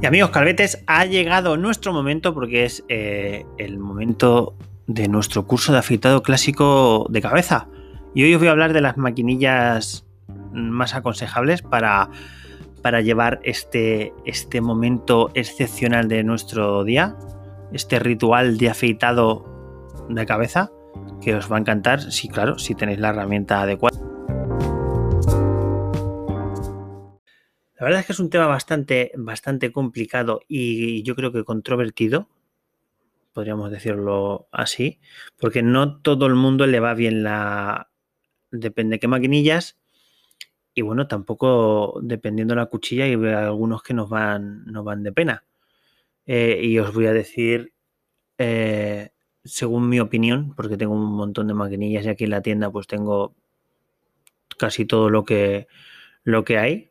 Y 0.00 0.06
amigos 0.06 0.30
calvetes, 0.30 0.84
ha 0.86 1.04
llegado 1.06 1.56
nuestro 1.56 1.92
momento 1.92 2.32
porque 2.32 2.64
es 2.64 2.84
eh, 2.88 3.44
el 3.58 3.78
momento 3.78 4.54
de 4.86 5.08
nuestro 5.08 5.44
curso 5.44 5.72
de 5.72 5.78
afeitado 5.78 6.22
clásico 6.22 7.06
de 7.10 7.20
cabeza. 7.20 7.66
Y 8.14 8.22
hoy 8.22 8.34
os 8.34 8.38
voy 8.38 8.46
a 8.46 8.52
hablar 8.52 8.72
de 8.72 8.80
las 8.80 8.96
maquinillas 8.96 10.06
más 10.52 10.94
aconsejables 10.94 11.62
para, 11.62 12.10
para 12.80 13.00
llevar 13.00 13.40
este, 13.42 14.12
este 14.24 14.60
momento 14.60 15.30
excepcional 15.34 16.06
de 16.06 16.22
nuestro 16.22 16.84
día, 16.84 17.16
este 17.72 17.98
ritual 17.98 18.56
de 18.56 18.70
afeitado 18.70 19.44
de 20.08 20.24
cabeza, 20.26 20.70
que 21.20 21.34
os 21.34 21.50
va 21.50 21.56
a 21.56 21.60
encantar, 21.60 22.12
si 22.12 22.28
claro, 22.28 22.60
si 22.60 22.76
tenéis 22.76 23.00
la 23.00 23.08
herramienta 23.08 23.62
adecuada. 23.62 23.97
La 27.78 27.84
verdad 27.84 28.00
es 28.00 28.06
que 28.06 28.12
es 28.12 28.20
un 28.20 28.30
tema 28.30 28.46
bastante, 28.46 29.12
bastante 29.16 29.70
complicado 29.70 30.40
y 30.48 31.02
yo 31.04 31.14
creo 31.14 31.32
que 31.32 31.44
controvertido, 31.44 32.28
podríamos 33.32 33.70
decirlo 33.70 34.48
así, 34.50 35.00
porque 35.38 35.62
no 35.62 36.00
todo 36.00 36.26
el 36.26 36.34
mundo 36.34 36.66
le 36.66 36.80
va 36.80 36.94
bien 36.94 37.22
la... 37.22 37.90
Depende 38.50 38.96
de 38.96 39.00
qué 39.00 39.08
maquinillas. 39.08 39.78
Y 40.74 40.82
bueno, 40.82 41.06
tampoco 41.06 42.00
dependiendo 42.02 42.54
de 42.54 42.60
la 42.60 42.66
cuchilla, 42.66 43.06
y 43.06 43.14
algunos 43.14 43.82
que 43.82 43.94
nos 43.94 44.08
van, 44.08 44.64
nos 44.66 44.84
van 44.84 45.02
de 45.04 45.12
pena. 45.12 45.44
Eh, 46.26 46.60
y 46.62 46.78
os 46.80 46.92
voy 46.92 47.06
a 47.06 47.12
decir, 47.12 47.74
eh, 48.38 49.10
según 49.44 49.88
mi 49.88 50.00
opinión, 50.00 50.54
porque 50.56 50.76
tengo 50.76 50.94
un 50.94 51.12
montón 51.12 51.48
de 51.48 51.54
maquinillas 51.54 52.06
y 52.06 52.08
aquí 52.08 52.24
en 52.24 52.30
la 52.30 52.42
tienda 52.42 52.70
pues 52.70 52.86
tengo 52.86 53.34
casi 54.58 54.84
todo 54.84 55.10
lo 55.10 55.24
que, 55.24 55.68
lo 56.24 56.44
que 56.44 56.58
hay. 56.58 56.87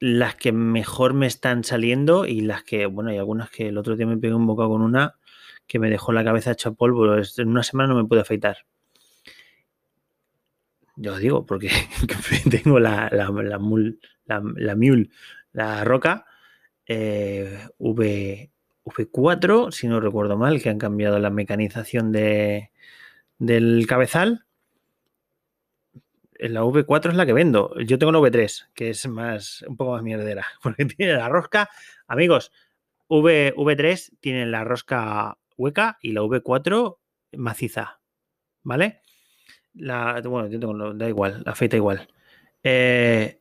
Las 0.00 0.36
que 0.36 0.52
mejor 0.52 1.14
me 1.14 1.26
están 1.26 1.64
saliendo 1.64 2.26
y 2.26 2.40
las 2.40 2.62
que, 2.62 2.86
bueno, 2.86 3.10
hay 3.10 3.18
algunas 3.18 3.50
que 3.50 3.68
el 3.68 3.78
otro 3.78 3.96
día 3.96 4.06
me 4.06 4.16
pegué 4.16 4.34
un 4.34 4.46
bocado 4.46 4.70
con 4.70 4.82
una 4.82 5.16
que 5.66 5.78
me 5.78 5.90
dejó 5.90 6.12
la 6.12 6.24
cabeza 6.24 6.52
hecha 6.52 6.70
polvo. 6.72 7.14
En 7.14 7.48
una 7.48 7.62
semana 7.62 7.92
no 7.92 8.02
me 8.02 8.08
pude 8.08 8.20
afeitar. 8.20 8.58
Yo 10.96 11.16
digo, 11.16 11.46
porque 11.46 11.70
tengo 12.50 12.80
la, 12.80 13.08
la, 13.12 13.30
la, 13.30 13.58
la, 14.56 14.76
Mule, 14.76 15.10
la 15.52 15.84
Roca 15.84 16.26
eh, 16.86 17.68
v, 17.78 18.50
V4, 18.84 19.70
si 19.70 19.86
no 19.86 20.00
recuerdo 20.00 20.36
mal, 20.36 20.60
que 20.62 20.70
han 20.70 20.78
cambiado 20.78 21.18
la 21.18 21.30
mecanización 21.30 22.10
de, 22.12 22.72
del 23.38 23.86
cabezal. 23.86 24.46
La 26.38 26.62
V4 26.62 27.10
es 27.10 27.16
la 27.16 27.26
que 27.26 27.32
vendo. 27.32 27.74
Yo 27.80 27.98
tengo 27.98 28.12
la 28.12 28.20
V3, 28.20 28.68
que 28.74 28.90
es 28.90 29.06
más, 29.08 29.62
un 29.66 29.76
poco 29.76 29.92
más 29.92 30.02
mierdera, 30.02 30.46
porque 30.62 30.84
tiene 30.84 31.14
la 31.14 31.28
rosca. 31.28 31.68
Amigos, 32.06 32.52
v, 33.08 33.54
V3 33.56 34.18
tiene 34.20 34.46
la 34.46 34.64
rosca 34.64 35.38
hueca 35.56 35.98
y 36.00 36.12
la 36.12 36.22
V4 36.22 36.98
maciza. 37.32 38.00
¿Vale? 38.62 39.02
La, 39.74 40.20
bueno, 40.24 40.48
yo 40.48 40.58
tengo, 40.60 40.94
da 40.94 41.08
igual, 41.08 41.42
la 41.44 41.54
feita 41.54 41.76
igual. 41.76 42.08
Eh, 42.62 43.40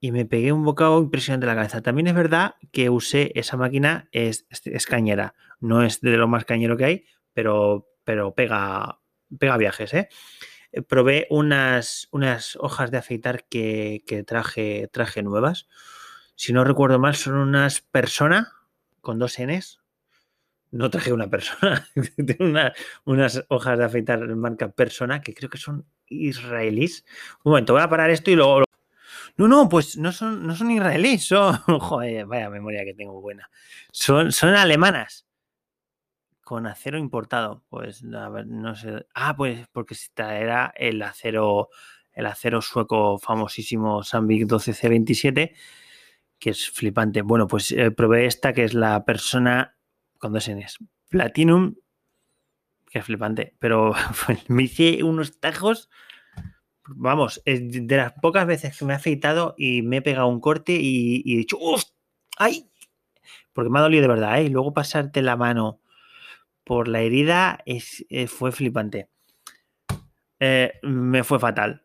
y 0.00 0.12
me 0.12 0.26
pegué 0.26 0.52
un 0.52 0.64
bocado 0.64 1.00
impresionante 1.00 1.44
en 1.44 1.48
la 1.48 1.54
cabeza. 1.54 1.80
También 1.80 2.08
es 2.08 2.14
verdad 2.14 2.56
que 2.72 2.90
usé 2.90 3.30
esa 3.34 3.56
máquina, 3.56 4.08
es, 4.10 4.46
es, 4.50 4.86
cañera. 4.86 5.34
No 5.60 5.82
es 5.82 6.00
de 6.00 6.16
lo 6.16 6.26
más 6.28 6.44
cañero 6.44 6.76
que 6.76 6.84
hay, 6.84 7.04
pero, 7.32 7.88
pero 8.04 8.34
pega, 8.34 9.00
pega 9.38 9.56
viajes. 9.56 9.94
¿eh? 9.94 10.08
Probé 10.88 11.26
unas, 11.30 12.08
unas 12.12 12.56
hojas 12.56 12.90
de 12.90 12.98
afeitar 12.98 13.44
que, 13.44 14.02
que, 14.06 14.22
traje, 14.24 14.88
traje 14.92 15.22
nuevas. 15.22 15.68
Si 16.34 16.52
no 16.52 16.64
recuerdo 16.64 16.98
mal, 16.98 17.14
son 17.14 17.34
unas 17.34 17.80
personas 17.80 18.48
con 19.00 19.18
dos 19.18 19.38
Ns, 19.38 19.82
no 20.72 20.88
traje 20.90 21.12
una 21.12 21.28
persona, 21.28 21.86
tengo 22.26 22.58
unas 23.04 23.44
hojas 23.48 23.78
de 23.78 23.84
afeitar 23.84 24.26
marca 24.34 24.70
persona 24.70 25.20
que 25.20 25.34
creo 25.34 25.50
que 25.50 25.58
son 25.58 25.86
israelíes. 26.08 27.04
Un 27.44 27.52
momento, 27.52 27.74
voy 27.74 27.82
a 27.82 27.88
parar 27.88 28.10
esto 28.10 28.30
y 28.30 28.36
luego... 28.36 28.64
No, 29.36 29.48
no, 29.48 29.68
pues 29.68 29.96
no 29.96 30.12
son, 30.12 30.46
no 30.46 30.56
son 30.56 30.70
israelíes, 30.70 31.24
son... 31.24 31.56
Joder, 31.66 32.26
vaya 32.26 32.50
memoria 32.50 32.84
que 32.84 32.94
tengo 32.94 33.20
buena. 33.20 33.50
Son, 33.90 34.32
son 34.32 34.54
alemanas. 34.54 35.26
Con 36.52 36.66
acero 36.66 36.98
importado. 36.98 37.64
Pues, 37.70 38.04
a 38.14 38.28
ver, 38.28 38.46
no 38.46 38.76
sé. 38.76 39.06
Ah, 39.14 39.34
pues 39.34 39.66
porque 39.72 39.96
era 40.18 40.70
el 40.76 41.00
acero, 41.00 41.70
el 42.12 42.26
acero 42.26 42.60
sueco 42.60 43.18
famosísimo 43.18 44.02
Sandvik 44.02 44.46
12C27, 44.46 45.54
que 46.38 46.50
es 46.50 46.70
flipante. 46.70 47.22
Bueno, 47.22 47.46
pues 47.46 47.72
eh, 47.72 47.90
probé 47.90 48.26
esta, 48.26 48.52
que 48.52 48.64
es 48.64 48.74
la 48.74 49.06
persona 49.06 49.78
con 50.18 50.34
dos 50.34 50.46
Ns. 50.50 50.80
Platinum, 51.08 51.76
que 52.90 52.98
es 52.98 53.04
flipante, 53.06 53.56
pero 53.58 53.94
me 54.48 54.64
hice 54.64 55.02
unos 55.04 55.40
tajos. 55.40 55.88
Vamos, 56.86 57.40
es 57.46 57.62
de 57.86 57.96
las 57.96 58.12
pocas 58.20 58.46
veces 58.46 58.76
que 58.76 58.84
me 58.84 58.92
he 58.92 58.96
afeitado 58.96 59.54
y 59.56 59.80
me 59.80 59.96
he 59.96 60.02
pegado 60.02 60.26
un 60.26 60.40
corte 60.40 60.74
y, 60.74 61.22
he 61.32 61.38
dicho, 61.38 61.56
¡Uf! 61.58 61.84
¡Ay! 62.36 62.70
Porque 63.54 63.70
me 63.70 63.78
ha 63.78 63.82
dolido 63.82 64.02
de 64.02 64.08
verdad, 64.08 64.38
¿eh? 64.38 64.44
Y 64.44 64.48
luego 64.50 64.74
pasarte 64.74 65.22
la 65.22 65.36
mano 65.36 65.81
por 66.64 66.88
la 66.88 67.00
herida 67.00 67.58
eh, 67.66 68.26
fue 68.26 68.52
flipante. 68.52 69.08
Eh, 70.40 70.72
me 70.82 71.24
fue 71.24 71.38
fatal. 71.38 71.84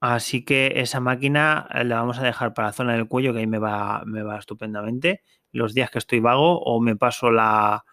Así 0.00 0.44
que 0.44 0.72
esa 0.76 1.00
máquina 1.00 1.68
la 1.84 1.96
vamos 1.96 2.18
a 2.18 2.24
dejar 2.24 2.52
para 2.54 2.68
la 2.68 2.72
zona 2.72 2.92
del 2.94 3.08
cuello, 3.08 3.32
que 3.32 3.40
ahí 3.40 3.46
me 3.46 3.58
va, 3.58 4.02
me 4.04 4.22
va 4.22 4.38
estupendamente 4.38 5.22
los 5.54 5.72
días 5.72 5.90
que 5.90 5.98
estoy 5.98 6.20
vago 6.20 6.60
o 6.60 6.80
me 6.80 6.96
paso 6.96 7.30
la 7.30 7.84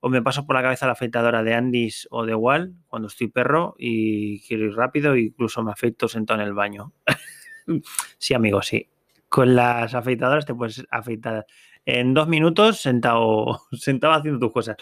o 0.00 0.08
me 0.08 0.22
paso 0.22 0.46
por 0.46 0.56
la 0.56 0.62
cabeza 0.62 0.86
la 0.86 0.92
afeitadora 0.92 1.42
de 1.42 1.54
Andis 1.54 2.06
o 2.10 2.24
de 2.24 2.34
Wall 2.34 2.74
cuando 2.86 3.08
estoy 3.08 3.28
perro 3.28 3.74
y 3.78 4.40
quiero 4.46 4.66
ir 4.66 4.74
rápido 4.74 5.14
e 5.14 5.22
incluso 5.22 5.62
me 5.62 5.72
afeito 5.72 6.08
sentado 6.08 6.40
en 6.40 6.46
el 6.46 6.54
baño. 6.54 6.92
sí, 8.18 8.34
amigo, 8.34 8.62
sí. 8.62 8.88
Con 9.28 9.54
las 9.54 9.94
afeitadoras 9.94 10.46
te 10.46 10.54
puedes 10.54 10.86
afeitar 10.90 11.46
en 11.84 12.14
dos 12.14 12.28
minutos 12.28 12.80
sentado, 12.80 13.60
sentado 13.72 14.14
haciendo 14.14 14.40
tus 14.40 14.52
cosas. 14.52 14.76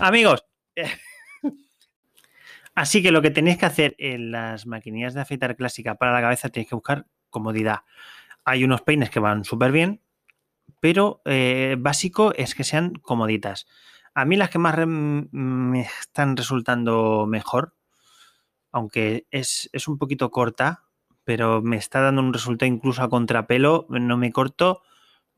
Amigos, 0.00 0.44
así 2.74 3.02
que 3.02 3.10
lo 3.10 3.22
que 3.22 3.30
tenéis 3.30 3.58
que 3.58 3.66
hacer 3.66 3.94
en 3.98 4.30
las 4.30 4.66
maquinillas 4.66 5.14
de 5.14 5.20
afeitar 5.20 5.56
clásica 5.56 5.94
para 5.94 6.12
la 6.12 6.20
cabeza 6.20 6.48
tenéis 6.48 6.68
que 6.68 6.74
buscar 6.74 7.06
comodidad. 7.30 7.80
Hay 8.44 8.64
unos 8.64 8.82
peines 8.82 9.10
que 9.10 9.20
van 9.20 9.44
súper 9.44 9.72
bien, 9.72 10.02
pero 10.80 11.22
eh, 11.24 11.76
básico 11.78 12.34
es 12.34 12.54
que 12.54 12.64
sean 12.64 12.94
comoditas. 12.94 13.66
A 14.14 14.24
mí 14.24 14.36
las 14.36 14.50
que 14.50 14.58
más 14.58 14.76
me 14.86 15.80
están 15.80 16.36
resultando 16.36 17.26
mejor, 17.26 17.74
aunque 18.70 19.26
es, 19.30 19.70
un 19.86 19.98
poquito 19.98 20.30
corta, 20.30 20.84
pero 21.24 21.62
me 21.62 21.76
está 21.76 22.00
dando 22.00 22.22
un 22.22 22.32
resultado 22.32 22.70
incluso 22.70 23.02
a 23.02 23.08
contrapelo, 23.08 23.86
no 23.88 24.16
me 24.16 24.30
corto, 24.30 24.82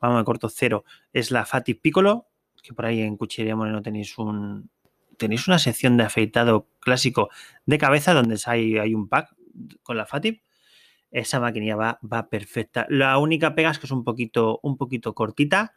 vamos, 0.00 0.18
me 0.18 0.24
corto 0.24 0.48
cero. 0.48 0.84
Es 1.12 1.30
la 1.30 1.46
Fatip 1.46 1.80
Piccolo, 1.80 2.26
que 2.66 2.74
por 2.74 2.86
ahí 2.86 3.00
en 3.00 3.16
Cuchillería 3.16 3.56
Moreno 3.56 3.82
tenéis 3.82 4.16
un 4.18 4.70
tenéis 5.16 5.48
una 5.48 5.58
sección 5.58 5.96
de 5.96 6.04
afeitado 6.04 6.68
clásico 6.80 7.30
de 7.64 7.78
cabeza 7.78 8.12
donde 8.12 8.38
hay, 8.46 8.76
hay 8.76 8.94
un 8.94 9.08
pack 9.08 9.34
con 9.82 9.96
la 9.96 10.04
Fatip 10.04 10.40
esa 11.10 11.40
maquinilla 11.40 11.76
va, 11.76 11.98
va 12.02 12.28
perfecta. 12.28 12.86
La 12.88 13.18
única 13.18 13.54
pega 13.54 13.70
es 13.70 13.78
que 13.78 13.86
es 13.86 13.92
un 13.92 14.04
poquito, 14.04 14.60
un 14.62 14.76
poquito 14.76 15.14
cortita, 15.14 15.74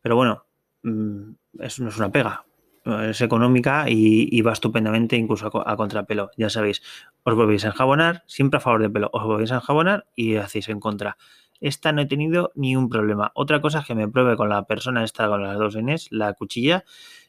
pero 0.00 0.16
bueno, 0.16 0.46
mm, 0.82 1.32
eso 1.60 1.82
no 1.82 1.90
es 1.90 1.98
una 1.98 2.10
pega. 2.10 2.46
Es 2.84 3.20
económica 3.20 3.84
y, 3.88 4.40
va 4.40 4.52
estupendamente 4.52 5.16
incluso 5.16 5.46
a, 5.64 5.76
contrapelo. 5.76 6.30
Ya 6.36 6.50
sabéis, 6.50 6.82
os 7.22 7.34
volvéis 7.36 7.64
a 7.64 7.68
enjabonar, 7.68 8.24
siempre 8.26 8.58
a 8.58 8.60
favor 8.60 8.82
de 8.82 8.90
pelo, 8.90 9.08
os 9.12 9.22
volvéis 9.24 9.52
a 9.52 9.56
enjabonar 9.56 10.06
y 10.16 10.34
hacéis 10.34 10.68
en 10.68 10.80
contra. 10.80 11.16
Esta 11.62 11.92
no 11.92 12.02
he 12.02 12.06
tenido 12.06 12.52
ni 12.54 12.76
un 12.76 12.90
problema. 12.90 13.32
Otra 13.34 13.62
cosa 13.62 13.78
es 13.78 13.86
que 13.86 13.94
me 13.94 14.08
pruebe 14.08 14.36
con 14.36 14.50
la 14.50 14.66
persona 14.66 15.02
esta, 15.04 15.28
con 15.28 15.42
las 15.42 15.56
dos 15.56 15.76
Ns, 15.76 16.08
la 16.10 16.34
cuchilla, 16.34 16.84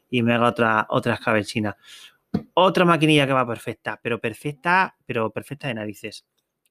y 0.10 0.24
me 0.24 0.34
haga 0.34 0.50
otra, 0.50 0.88
otra 0.90 1.14
escabechina. 1.14 1.78
Otra 2.54 2.84
maquinilla 2.84 3.28
que 3.28 3.34
va 3.34 3.48
perfecta, 3.48 4.00
pero 4.04 4.20
perfecta, 4.20 4.98
pero 5.06 5.32
perfecta 5.32 5.68
de 5.68 5.76
narices 5.76 6.26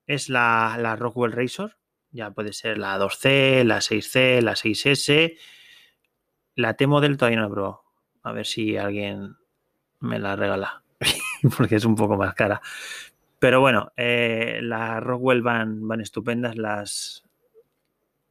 es 0.06 0.28
la, 0.28 0.96
Rockwell 0.98 1.32
Razor. 1.32 1.76
Ya 2.10 2.30
puede 2.30 2.52
ser 2.52 2.78
la 2.78 2.98
2C, 2.98 3.64
la 3.64 3.78
6C, 3.78 4.40
la 4.42 4.52
6S. 4.52 5.38
La 6.54 6.74
T-Model 6.74 7.16
todavía 7.16 7.38
no 7.38 7.42
la 7.44 7.48
he 7.48 7.52
probado. 7.52 7.82
A 8.22 8.32
ver 8.32 8.46
si 8.46 8.76
alguien 8.76 9.36
me 10.00 10.18
la 10.18 10.36
regala. 10.36 10.84
porque 11.56 11.76
es 11.76 11.84
un 11.84 11.96
poco 11.96 12.16
más 12.16 12.34
cara. 12.34 12.60
Pero 13.38 13.60
bueno, 13.60 13.92
eh, 13.96 14.60
las 14.62 15.02
Rockwell 15.02 15.42
van, 15.42 15.88
van 15.88 16.00
estupendas. 16.00 16.56
Las, 16.56 17.24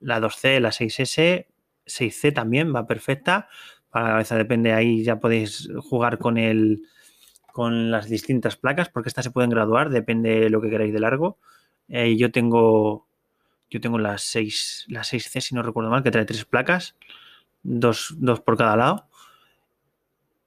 la 0.01 0.19
2C, 0.19 0.59
la 0.59 0.71
6S, 0.71 1.47
6C 1.85 2.33
también 2.33 2.73
va 2.75 2.87
perfecta. 2.87 3.47
Para 3.89 4.05
la 4.05 4.11
cabeza 4.11 4.37
depende, 4.37 4.73
ahí 4.73 5.03
ya 5.03 5.19
podéis 5.19 5.69
jugar 5.79 6.17
con 6.17 6.37
el 6.37 6.83
con 7.51 7.91
las 7.91 8.07
distintas 8.09 8.55
placas, 8.55 8.89
porque 8.89 9.09
estas 9.09 9.25
se 9.25 9.31
pueden 9.31 9.49
graduar, 9.49 9.89
depende 9.89 10.39
de 10.39 10.49
lo 10.49 10.61
que 10.61 10.69
queráis 10.69 10.93
de 10.93 10.99
largo. 10.99 11.37
Eh, 11.89 12.15
yo 12.17 12.31
tengo 12.31 13.07
yo 13.69 13.81
tengo 13.81 13.99
las 13.99 14.23
6 14.23 14.85
las 14.89 15.13
6C, 15.13 15.41
si 15.41 15.55
no 15.55 15.63
recuerdo 15.63 15.89
mal, 15.89 16.03
que 16.03 16.11
trae 16.11 16.25
tres 16.25 16.45
placas, 16.45 16.95
dos, 17.63 18.15
por 18.45 18.57
cada 18.57 18.75
lado. 18.75 19.07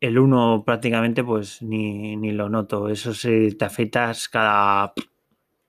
El 0.01 0.19
1 0.19 0.65
prácticamente 0.67 1.25
pues 1.25 1.63
ni, 1.63 2.17
lo 2.33 2.49
noto. 2.49 2.89
Eso 2.89 3.15
si 3.15 3.53
te 3.53 3.65
afeitas 3.65 4.29
cada, 4.29 4.93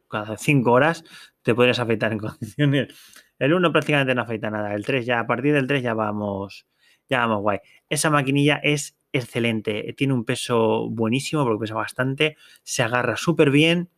cada 0.10 0.38
5 0.38 0.72
horas, 0.72 1.06
te 1.44 1.56
podrías 1.56 1.80
afeitar 1.80 2.12
en 2.12 2.20
condiciones. 2.20 2.94
El 3.40 3.54
1 3.54 3.72
prácticamente 3.72 4.16
no 4.16 4.22
afeita 4.22 4.50
nada. 4.50 4.74
El 4.74 4.86
3 4.86 5.06
ya, 5.06 5.20
a 5.20 5.28
partir 5.28 5.54
del 5.54 5.68
3 5.68 5.84
ya 5.84 5.94
vamos, 5.94 6.68
ya 7.10 7.20
vamos 7.20 7.42
guay. 7.42 7.60
Esa 7.90 8.10
maquinilla 8.10 8.60
es 8.64 8.98
excelente. 9.12 9.94
Tiene 9.98 10.14
un 10.14 10.26
peso 10.26 10.90
buenísimo 10.90 11.44
porque 11.44 11.62
pesa 11.62 11.76
bastante. 11.76 12.38
Se 12.64 12.84
agarra 12.84 13.18
súper 13.18 13.52
bien 13.52 13.90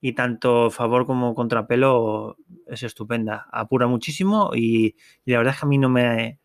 y 0.00 0.12
tanto 0.12 0.70
favor 0.70 1.06
como 1.06 1.34
contrapelo 1.34 2.36
es 2.66 2.82
estupenda. 2.82 3.46
Apura 3.52 3.86
muchísimo 3.86 4.52
y, 4.54 4.96
la 5.24 5.38
verdad 5.38 5.54
es 5.54 5.60
que 5.60 5.66
a 5.66 5.68
mí 5.68 5.78
no 5.78 5.88
me, 5.88 6.38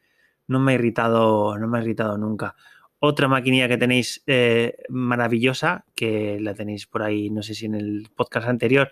no 0.47 0.59
me 0.59 0.73
ha 0.73 0.75
irritado, 0.75 1.57
no 1.57 1.67
me 1.67 1.79
ha 1.79 1.81
irritado 1.81 2.17
nunca. 2.17 2.55
Otra 3.03 3.27
maquinilla 3.27 3.67
que 3.67 3.79
tenéis 3.79 4.21
eh, 4.27 4.75
maravillosa, 4.89 5.85
que 5.95 6.37
la 6.39 6.53
tenéis 6.53 6.85
por 6.85 7.01
ahí, 7.01 7.31
no 7.31 7.41
sé 7.41 7.55
si 7.55 7.65
en 7.65 7.73
el 7.73 8.09
podcast 8.15 8.47
anterior, 8.47 8.91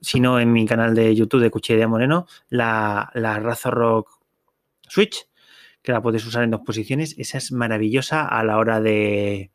sino 0.00 0.38
en 0.38 0.52
mi 0.52 0.64
canal 0.64 0.94
de 0.94 1.12
YouTube 1.12 1.40
de 1.40 1.50
Cuchillería 1.50 1.88
Moreno, 1.88 2.26
la, 2.48 3.10
la 3.14 3.40
Razor 3.40 3.74
Rock 3.74 4.10
Switch, 4.88 5.28
que 5.82 5.90
la 5.90 6.00
podéis 6.00 6.24
usar 6.24 6.44
en 6.44 6.52
dos 6.52 6.60
posiciones. 6.60 7.16
Esa 7.18 7.38
es 7.38 7.50
maravillosa 7.50 8.28
a 8.28 8.44
la 8.44 8.58
hora 8.58 8.80
de, 8.80 9.50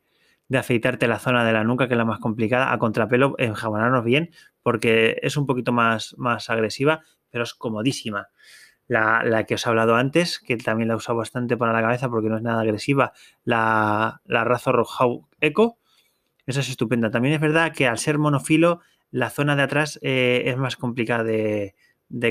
de 0.48 0.58
afeitarte 0.58 1.08
la 1.08 1.18
zona 1.18 1.42
de 1.46 1.54
la 1.54 1.64
nuca, 1.64 1.88
que 1.88 1.94
es 1.94 1.98
la 1.98 2.04
más 2.04 2.18
complicada, 2.18 2.74
a 2.74 2.78
contrapelo, 2.78 3.36
enjabonarnos 3.38 4.04
bien, 4.04 4.32
porque 4.62 5.18
es 5.22 5.38
un 5.38 5.46
poquito 5.46 5.72
más, 5.72 6.14
más 6.18 6.50
agresiva, 6.50 7.04
pero 7.30 7.44
es 7.44 7.54
comodísima. 7.54 8.28
La, 8.88 9.44
que 9.46 9.54
os 9.54 9.66
he 9.66 9.68
hablado 9.68 9.94
antes, 9.94 10.40
que 10.40 10.56
también 10.56 10.88
la 10.88 10.94
he 10.94 10.96
usado 10.96 11.18
bastante 11.18 11.56
para 11.56 11.72
la 11.72 11.82
cabeza 11.82 12.08
porque 12.08 12.28
no 12.28 12.38
es 12.38 12.42
nada 12.42 12.62
agresiva, 12.62 13.12
la, 13.44 14.22
la 14.24 14.44
Razor 14.44 14.76
Rock 14.76 15.26
Echo, 15.40 15.76
esa 16.48 16.60
es 16.60 16.70
estupenda. 16.70 17.10
También 17.10 17.34
es 17.34 17.40
verdad 17.40 17.74
que 17.74 17.86
al 17.86 17.98
ser 17.98 18.18
monofilo 18.18 18.80
La 19.10 19.28
zona 19.28 19.54
de 19.54 19.62
atrás 19.62 19.98
eh, 20.02 20.44
es 20.46 20.56
más 20.56 20.76
complicada 20.76 21.22
de, 21.22 21.74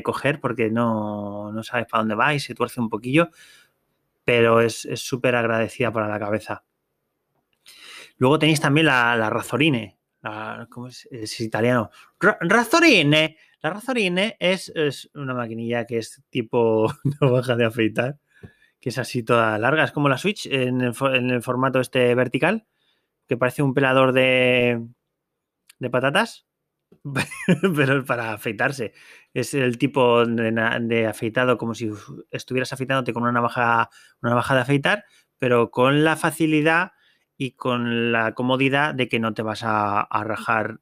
coger 0.03 0.41
porque 0.41 0.71
no, 0.71 1.53
sabes 1.61 1.85
para 1.85 2.01
dónde 2.01 2.15
va 2.15 2.33
y 2.33 2.39
se 2.39 2.55
tuerce 2.55 2.81
un 2.81 2.89
poquillo, 2.89 3.29
pero 4.25 4.59
es 4.59 4.87
súper 4.95 5.35
agradecida 5.35 5.91
para 5.91 6.07
la 6.07 6.19
cabeza. 6.19 6.63
Luego 8.17 8.39
tenéis 8.39 8.59
también 8.59 8.87
la, 8.87 9.15
la 9.15 9.29
Razorine. 9.29 9.96
¿Cómo 10.69 10.87
es? 10.87 11.39
Italiano. 11.39 11.89
Razorine. 12.19 13.37
La 13.61 13.69
Razorine 13.71 14.37
es, 14.39 14.71
una 15.13 15.33
maquinilla 15.33 15.85
que 15.85 15.97
es 15.97 16.23
tipo 16.29 16.93
navaja 17.21 17.55
de 17.55 17.65
afeitar, 17.65 18.19
que 18.79 18.89
es 18.89 18.97
así 18.97 19.23
toda 19.23 19.57
larga. 19.57 19.83
Es 19.83 19.91
como 19.91 20.09
la 20.09 20.17
Switch 20.17 20.45
en 20.47 20.81
el, 20.81 20.93
formato 20.93 21.79
este 21.79 22.13
vertical, 22.15 22.67
que 23.27 23.37
parece 23.37 23.63
un 23.63 23.73
pelador 23.73 24.13
de, 24.13 24.85
de 25.79 25.89
patatas, 25.89 26.47
pero 27.75 28.05
para 28.05 28.33
afeitarse. 28.33 28.93
Es 29.33 29.53
el 29.53 29.77
tipo 29.77 30.25
de, 30.25 31.07
afeitado 31.07 31.57
como 31.57 31.73
si 31.73 31.91
estuvieras 32.31 32.73
afeitándote 32.73 33.13
con 33.13 33.23
una 33.23 33.31
navaja, 33.31 33.89
una 34.21 34.31
navaja 34.31 34.55
de 34.55 34.61
afeitar, 34.61 35.05
pero 35.39 35.71
con 35.71 36.03
la 36.03 36.15
facilidad 36.15 36.91
y 37.37 37.51
con 37.51 38.11
la 38.11 38.33
comodidad 38.33 38.95
de 38.95 39.07
que 39.07 39.19
no 39.19 39.33
te 39.33 39.43
vas 39.43 39.61
a, 39.63 40.07
rajar 40.23 40.79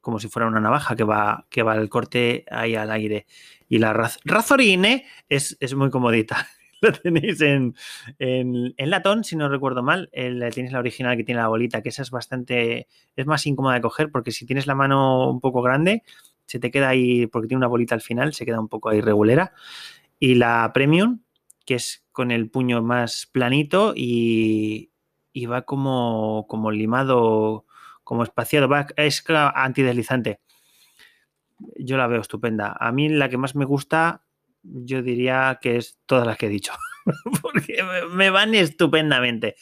como 0.00 0.18
si 0.18 0.28
fuera 0.28 0.48
una 0.48 0.60
navaja 0.60 0.96
que 0.96 1.04
va, 1.04 1.46
que 1.50 1.62
va 1.62 1.76
el 1.76 1.90
corte 1.90 2.44
ahí 2.50 2.74
al 2.74 2.90
aire. 2.90 3.26
Y 3.68 3.78
la 3.78 3.92
Razorine 3.92 5.04
es, 5.28 5.56
es 5.60 5.74
muy 5.74 5.90
comodita. 5.90 6.46
Lo 6.80 6.92
tenéis 6.92 7.40
en, 7.40 7.74
en, 8.18 8.74
latón, 8.78 9.24
si 9.24 9.36
no 9.36 9.48
recuerdo 9.48 9.82
mal. 9.82 10.08
El, 10.12 10.42
tienes 10.54 10.72
la 10.72 10.78
original 10.78 11.16
que 11.16 11.24
tiene 11.24 11.40
la 11.40 11.48
bolita, 11.48 11.82
que 11.82 11.90
esa 11.90 12.02
es 12.02 12.10
bastante. 12.10 12.86
Es 13.16 13.26
más 13.26 13.46
incómoda 13.46 13.74
de 13.74 13.80
coger 13.82 14.10
porque 14.10 14.30
si 14.32 14.46
tienes 14.46 14.66
la 14.66 14.74
mano 14.74 15.28
un 15.28 15.40
poco 15.40 15.60
grande, 15.60 16.02
se 16.46 16.58
te 16.58 16.70
queda 16.70 16.88
ahí, 16.88 17.26
porque 17.26 17.48
tiene 17.48 17.58
una 17.58 17.66
bolita 17.66 17.94
al 17.94 18.00
final, 18.00 18.32
se 18.32 18.46
queda 18.46 18.60
un 18.60 18.68
poco 18.68 18.88
ahí 18.88 19.00
regulera. 19.00 19.52
Y 20.18 20.36
la 20.36 20.70
Premium, 20.72 21.20
que 21.66 21.74
es 21.74 22.06
con 22.12 22.30
el 22.30 22.48
puño 22.48 22.82
más 22.82 23.28
planito 23.30 23.92
y, 23.94 24.87
y 25.38 25.46
va 25.46 25.62
como, 25.62 26.46
como 26.48 26.72
limado, 26.72 27.64
como 28.02 28.24
espaciado, 28.24 28.68
va, 28.68 28.88
es 28.96 29.22
antideslizante. 29.28 30.40
Yo 31.76 31.96
la 31.96 32.08
veo 32.08 32.20
estupenda. 32.20 32.76
A 32.78 32.90
mí 32.90 33.08
la 33.08 33.28
que 33.28 33.38
más 33.38 33.54
me 33.54 33.64
gusta, 33.64 34.24
yo 34.64 35.00
diría 35.00 35.60
que 35.62 35.76
es 35.76 36.00
todas 36.06 36.26
las 36.26 36.36
que 36.38 36.46
he 36.46 36.48
dicho, 36.48 36.72
porque 37.42 37.84
me 38.10 38.30
van 38.30 38.56
estupendamente. 38.56 39.54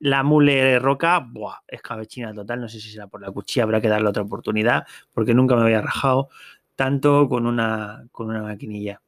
La 0.00 0.22
mule 0.22 0.78
roca, 0.78 1.20
buah, 1.26 1.60
es 1.66 1.80
cabechina 1.80 2.34
total. 2.34 2.60
No 2.60 2.68
sé 2.68 2.78
si 2.78 2.90
será 2.90 3.06
por 3.06 3.22
la 3.22 3.30
cuchilla, 3.30 3.62
habrá 3.62 3.80
que 3.80 3.88
darle 3.88 4.10
otra 4.10 4.24
oportunidad, 4.24 4.84
porque 5.12 5.32
nunca 5.32 5.56
me 5.56 5.62
había 5.62 5.80
rajado 5.80 6.28
tanto 6.76 7.26
con 7.26 7.46
una, 7.46 8.04
con 8.12 8.28
una 8.28 8.42
maquinilla. 8.42 9.00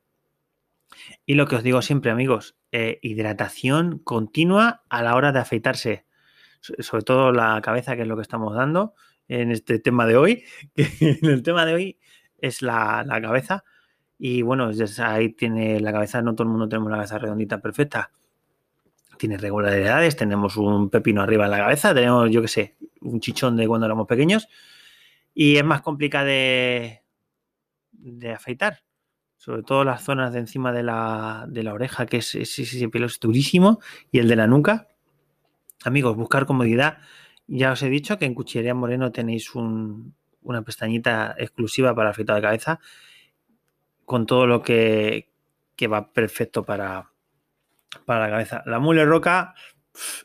Y 1.27 1.35
lo 1.35 1.47
que 1.47 1.57
os 1.57 1.63
digo 1.63 1.83
siempre, 1.83 2.11
amigos, 2.11 2.57
eh, 2.73 2.99
hidratación 3.03 3.99
continua 3.99 4.83
a 4.89 5.03
la 5.03 5.15
hora 5.15 5.31
de 5.33 5.39
afeitarse. 5.39 6.07
Sobre 6.79 7.03
todo 7.03 7.33
la 7.33 7.61
cabeza, 7.63 7.97
que 7.97 8.03
es 8.03 8.09
lo 8.09 8.17
que 8.17 8.23
estamos 8.23 8.55
dando 8.55 8.95
en 9.29 9.51
este 9.51 9.79
tema 9.79 10.07
de 10.07 10.17
hoy. 10.17 10.45
En 10.77 11.31
el 11.31 11.43
tema 11.43 11.67
de 11.67 11.75
hoy 11.75 11.99
es 12.39 12.63
la, 12.63 13.05
cabeza. 13.23 13.65
Y 14.19 14.43
bueno, 14.43 14.71
ahí 14.99 15.31
tiene 15.31 15.81
la 15.81 15.93
cabeza, 15.93 16.23
no 16.23 16.35
todo 16.35 16.45
el 16.45 16.51
mundo 16.51 16.69
tenemos 16.69 16.91
la 16.91 16.99
cabeza 16.99 17.19
redondita 17.19 17.61
perfecta. 17.61 18.11
Tiene 19.19 19.37
regularidades, 19.37 20.17
tenemos 20.17 20.57
un 20.57 20.91
pepino 20.91 21.23
arriba 21.23 21.45
en 21.45 21.51
la 21.51 21.59
cabeza, 21.59 21.95
tenemos, 21.95 22.31
yo 22.31 22.43
qué 22.43 22.49
sé, 22.49 22.77
un 23.01 23.21
chichón 23.21 23.57
de 23.57 23.67
cuando 23.69 23.87
éramos 23.87 24.07
pequeños. 24.07 24.49
Y 25.35 25.57
es 25.57 25.65
más 25.65 25.83
complicado 25.83 26.27
de, 26.27 27.03
de 27.93 28.33
afeitar 28.33 28.85
sobre 29.45 29.63
todo 29.63 29.85
las 29.85 30.03
zonas 30.03 30.33
de 30.33 30.39
encima 30.39 30.73
de 30.73 30.83
la, 30.83 31.47
oreja, 31.71 32.07
que 32.07 32.17
es, 32.17 32.35
ese 32.35 32.89
pelo 32.89 33.05
es 33.05 33.21
durísimo, 33.21 33.79
y 34.11 34.19
el 34.19 34.27
de 34.27 34.37
la 34.37 34.47
nuca. 34.47 34.89
Amigos, 35.85 36.17
buscar 36.17 36.47
comodidad. 36.47 36.99
Ya 37.47 37.73
os 37.73 37.83
he 37.83 37.91
dicho 37.91 38.19
que 38.19 38.25
en 38.25 38.35
Cuchillería 38.35 38.73
Moreno 38.73 39.13
tenéis 39.13 39.55
una 39.55 40.63
pestañita 40.63 41.35
exclusiva 41.39 41.95
para 41.95 42.09
afeitado 42.09 42.37
de 42.37 42.43
cabeza, 42.43 42.81
con 44.07 44.25
todo 44.25 44.47
lo 44.47 44.63
que, 44.63 45.29
va 45.93 46.11
perfecto 46.11 46.65
para, 46.65 47.11
para 48.07 48.21
la 48.21 48.31
cabeza. 48.31 48.63
La 48.65 48.79
mule 48.79 49.05
roca, 49.05 49.55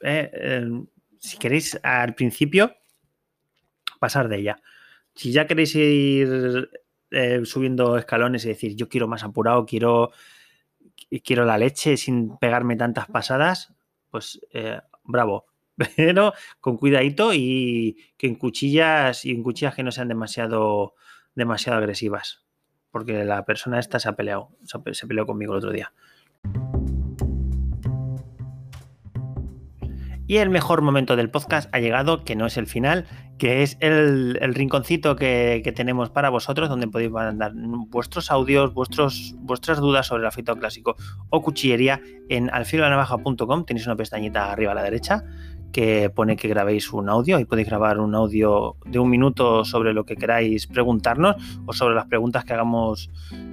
eh, 0.02 0.32
eh, 0.34 0.70
si 1.20 1.38
queréis 1.38 1.78
al 1.84 2.16
principio, 2.16 2.78
pasar 4.00 4.30
de 4.30 4.38
ella. 4.38 4.62
Si 5.14 5.34
ya 5.34 5.46
queréis 5.46 5.76
ir 5.76 6.70
eh, 7.12 7.42
subiendo 7.44 7.98
escalones 7.98 8.46
y 8.46 8.48
decir, 8.48 8.78
yo 8.78 8.88
quiero 8.88 9.10
más 9.10 9.26
apurado, 9.26 9.66
quiero, 9.66 10.12
quiero 11.22 11.44
la 11.44 11.58
leche 11.58 11.98
sin 11.98 12.38
pegarme 12.38 12.78
tantas 12.78 13.08
pasadas, 13.08 13.74
pues 14.10 14.40
bravo. 15.04 15.49
Pero 15.96 16.34
con 16.60 16.78
cuidadito 16.78 17.34
y 17.34 17.98
que 18.18 18.28
en 18.28 18.36
cuchillas 18.36 19.26
y 19.26 19.32
en 19.32 19.44
cuchillas 19.44 19.76
que 19.76 19.84
no 19.84 19.92
sean 19.92 20.08
demasiado, 20.08 20.96
demasiado 21.36 21.80
agresivas. 21.80 22.46
Porque 22.92 23.24
la 23.24 23.46
persona 23.46 23.80
esta 23.80 24.00
se 24.00 24.10
ha 24.10 24.14
peleado, 24.14 24.50
se 24.64 25.08
peleó 25.08 25.26
conmigo 25.26 25.54
el 25.54 25.60
otro 25.60 25.72
día. 25.72 25.94
Y 30.30 30.38
el 30.38 30.52
mejor 30.52 30.84
momento 30.84 31.16
del 31.16 31.32
podcast 31.32 31.74
ha 31.74 31.80
llegado, 31.80 32.24
que 32.24 32.36
no 32.36 32.46
es 32.46 32.58
el 32.58 32.68
final, 32.68 33.08
que 33.40 33.64
es 33.64 33.78
el, 33.80 34.38
rinconcito 34.54 35.16
que, 35.16 35.74
tenemos 35.76 36.12
para 36.12 36.30
vosotros, 36.30 36.70
donde 36.70 36.88
podéis 36.88 37.10
mandar 37.10 37.52
vuestros 37.56 38.30
audios, 38.30 38.72
vuestros, 38.76 39.34
vuestras 39.40 39.80
dudas 39.80 40.06
sobre 40.06 40.22
el 40.22 40.28
afeitado 40.28 40.60
clásico 40.60 40.96
o 41.32 41.42
cuchillería 41.42 42.00
en 42.30 42.52
alfilolanavaja.com. 42.52 43.66
Tenéis 43.66 43.88
una 43.88 43.96
pestañita 43.96 44.52
arriba 44.52 44.74
a 44.74 44.76
la 44.76 44.84
derecha 44.84 45.24
que 45.72 46.10
pone 46.10 46.36
que 46.36 46.48
grabéis 46.48 46.92
un 46.94 47.10
audio 47.10 47.40
y 47.40 47.46
podéis 47.46 47.68
grabar 47.68 48.00
un 48.00 48.16
audio 48.16 48.76
de 48.86 49.00
un 49.00 49.10
minuto 49.10 49.66
sobre 49.66 49.94
lo 49.94 50.06
que 50.06 50.16
queráis 50.16 50.68
preguntarnos 50.68 51.36
o 51.66 51.74
sobre 51.74 51.96
las 51.96 52.06
preguntas 52.06 52.46
que 52.46 52.54
hagamos 52.54 53.10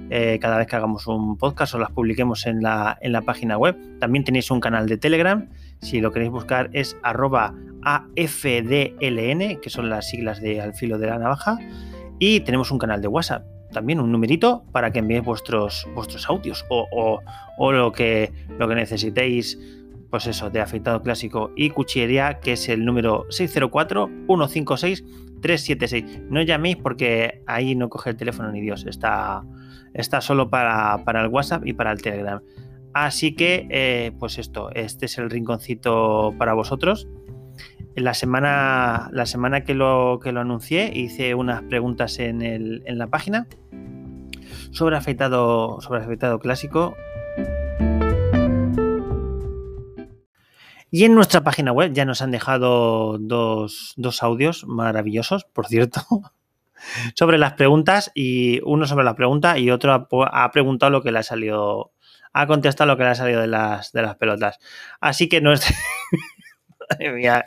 eh, 0.09 0.39
cada 0.41 0.57
vez 0.57 0.67
que 0.67 0.75
hagamos 0.75 1.07
un 1.07 1.37
podcast 1.37 1.75
o 1.75 1.79
las 1.79 1.91
publiquemos 1.91 2.45
en 2.45 2.61
la, 2.61 2.97
en 3.01 3.11
la 3.11 3.21
página 3.21 3.57
web. 3.57 3.77
También 3.99 4.23
tenéis 4.23 4.49
un 4.51 4.59
canal 4.59 4.87
de 4.87 4.97
Telegram 4.97 5.47
si 5.81 6.01
lo 6.01 6.11
queréis 6.11 6.31
buscar 6.31 6.69
es 6.73 6.97
arroba 7.03 7.53
AFDLN, 7.83 9.59
que 9.61 9.69
son 9.69 9.89
las 9.89 10.09
siglas 10.09 10.41
de 10.41 10.61
Al 10.61 10.73
filo 10.73 10.97
de 10.97 11.07
la 11.07 11.19
navaja. 11.19 11.57
Y 12.19 12.39
tenemos 12.41 12.71
un 12.71 12.79
canal 12.79 13.01
de 13.01 13.07
WhatsApp, 13.07 13.45
también 13.71 13.99
un 13.99 14.11
numerito 14.11 14.63
para 14.71 14.91
que 14.91 14.99
enviéis 14.99 15.23
vuestros, 15.23 15.87
vuestros 15.93 16.27
audios 16.29 16.65
o, 16.69 17.21
lo, 17.71 17.91
que, 17.91 18.31
lo 18.57 18.67
que 18.67 18.75
necesitéis, 18.75 19.59
pues 20.17 20.25
eso, 20.25 20.49
de 20.49 20.61
afeitado 20.61 21.03
clásico 21.03 21.51
y 21.55 21.69
cuchillería, 21.69 22.39
que 22.39 22.53
es 22.53 22.69
el 22.69 22.85
número 22.85 23.27
604-156-376. 23.27 26.23
No 26.31 26.41
llaméis 26.41 26.77
porque 26.77 27.43
ahí 27.45 27.75
no 27.75 27.87
coge 27.87 28.09
el 28.09 28.17
teléfono 28.17 28.51
ni 28.51 28.59
Dios, 28.59 28.87
está, 28.87 29.43
está 29.93 30.21
solo 30.21 30.49
para, 30.49 31.03
para 31.05 31.21
el 31.21 31.27
WhatsApp 31.27 31.67
y 31.67 31.73
para 31.73 31.91
el 31.91 32.01
Telegram. 32.01 32.41
Así 32.95 33.35
que, 33.35 33.67
eh, 33.69 34.11
pues 34.17 34.39
esto, 34.39 34.71
este 34.73 35.05
es 35.05 35.19
el 35.19 35.29
rinconcito 35.29 36.33
para 36.39 36.53
vosotros. 36.53 37.07
La 37.95 38.15
semana, 38.15 39.09
la 39.11 39.27
semana 39.27 39.63
que, 39.63 39.75
lo, 39.75 40.19
que 40.19 40.31
lo 40.31 40.39
anuncié 40.39 40.91
hice 40.95 41.35
unas 41.35 41.61
preguntas 41.61 42.17
en, 42.17 42.81
la 42.87 43.05
página 43.05 43.45
sobre 44.71 44.97
afeitado, 44.97 45.79
sobre 45.79 46.01
afeitado 46.01 46.39
clásico. 46.39 46.95
Y 50.89 51.03
en 51.03 51.15
nuestra 51.15 51.43
página 51.43 51.71
web 51.71 51.91
ya 51.93 52.05
nos 52.05 52.21
han 52.21 52.31
dejado 52.31 53.17
dos, 53.19 53.95
audios 54.21 54.65
maravillosos, 54.65 55.43
por 55.45 55.67
cierto, 55.67 56.01
sobre 57.15 57.37
las 57.37 57.53
preguntas 57.53 58.11
y 58.15 58.61
uno 58.63 58.87
sobre 58.87 59.03
la 59.03 59.15
pregunta 59.15 59.57
y 59.57 59.69
otro 59.69 60.07
ha, 60.31 60.51
preguntado 60.51 60.89
lo 60.89 61.03
que 61.03 61.11
le 61.11 61.19
ha 61.19 61.23
salido 61.23 61.91
ha 62.33 62.45
contestado 62.45 62.87
lo 62.87 62.97
que 62.97 63.03
le 63.03 63.09
ha 63.09 63.15
salido 63.15 63.41
de 63.41 63.47
las, 63.47 63.91
de 63.91 64.01
las 64.03 64.15
pelotas. 64.15 64.59
Así 65.01 65.27
que 65.27 65.41
no 65.41 65.53
es... 65.53 65.65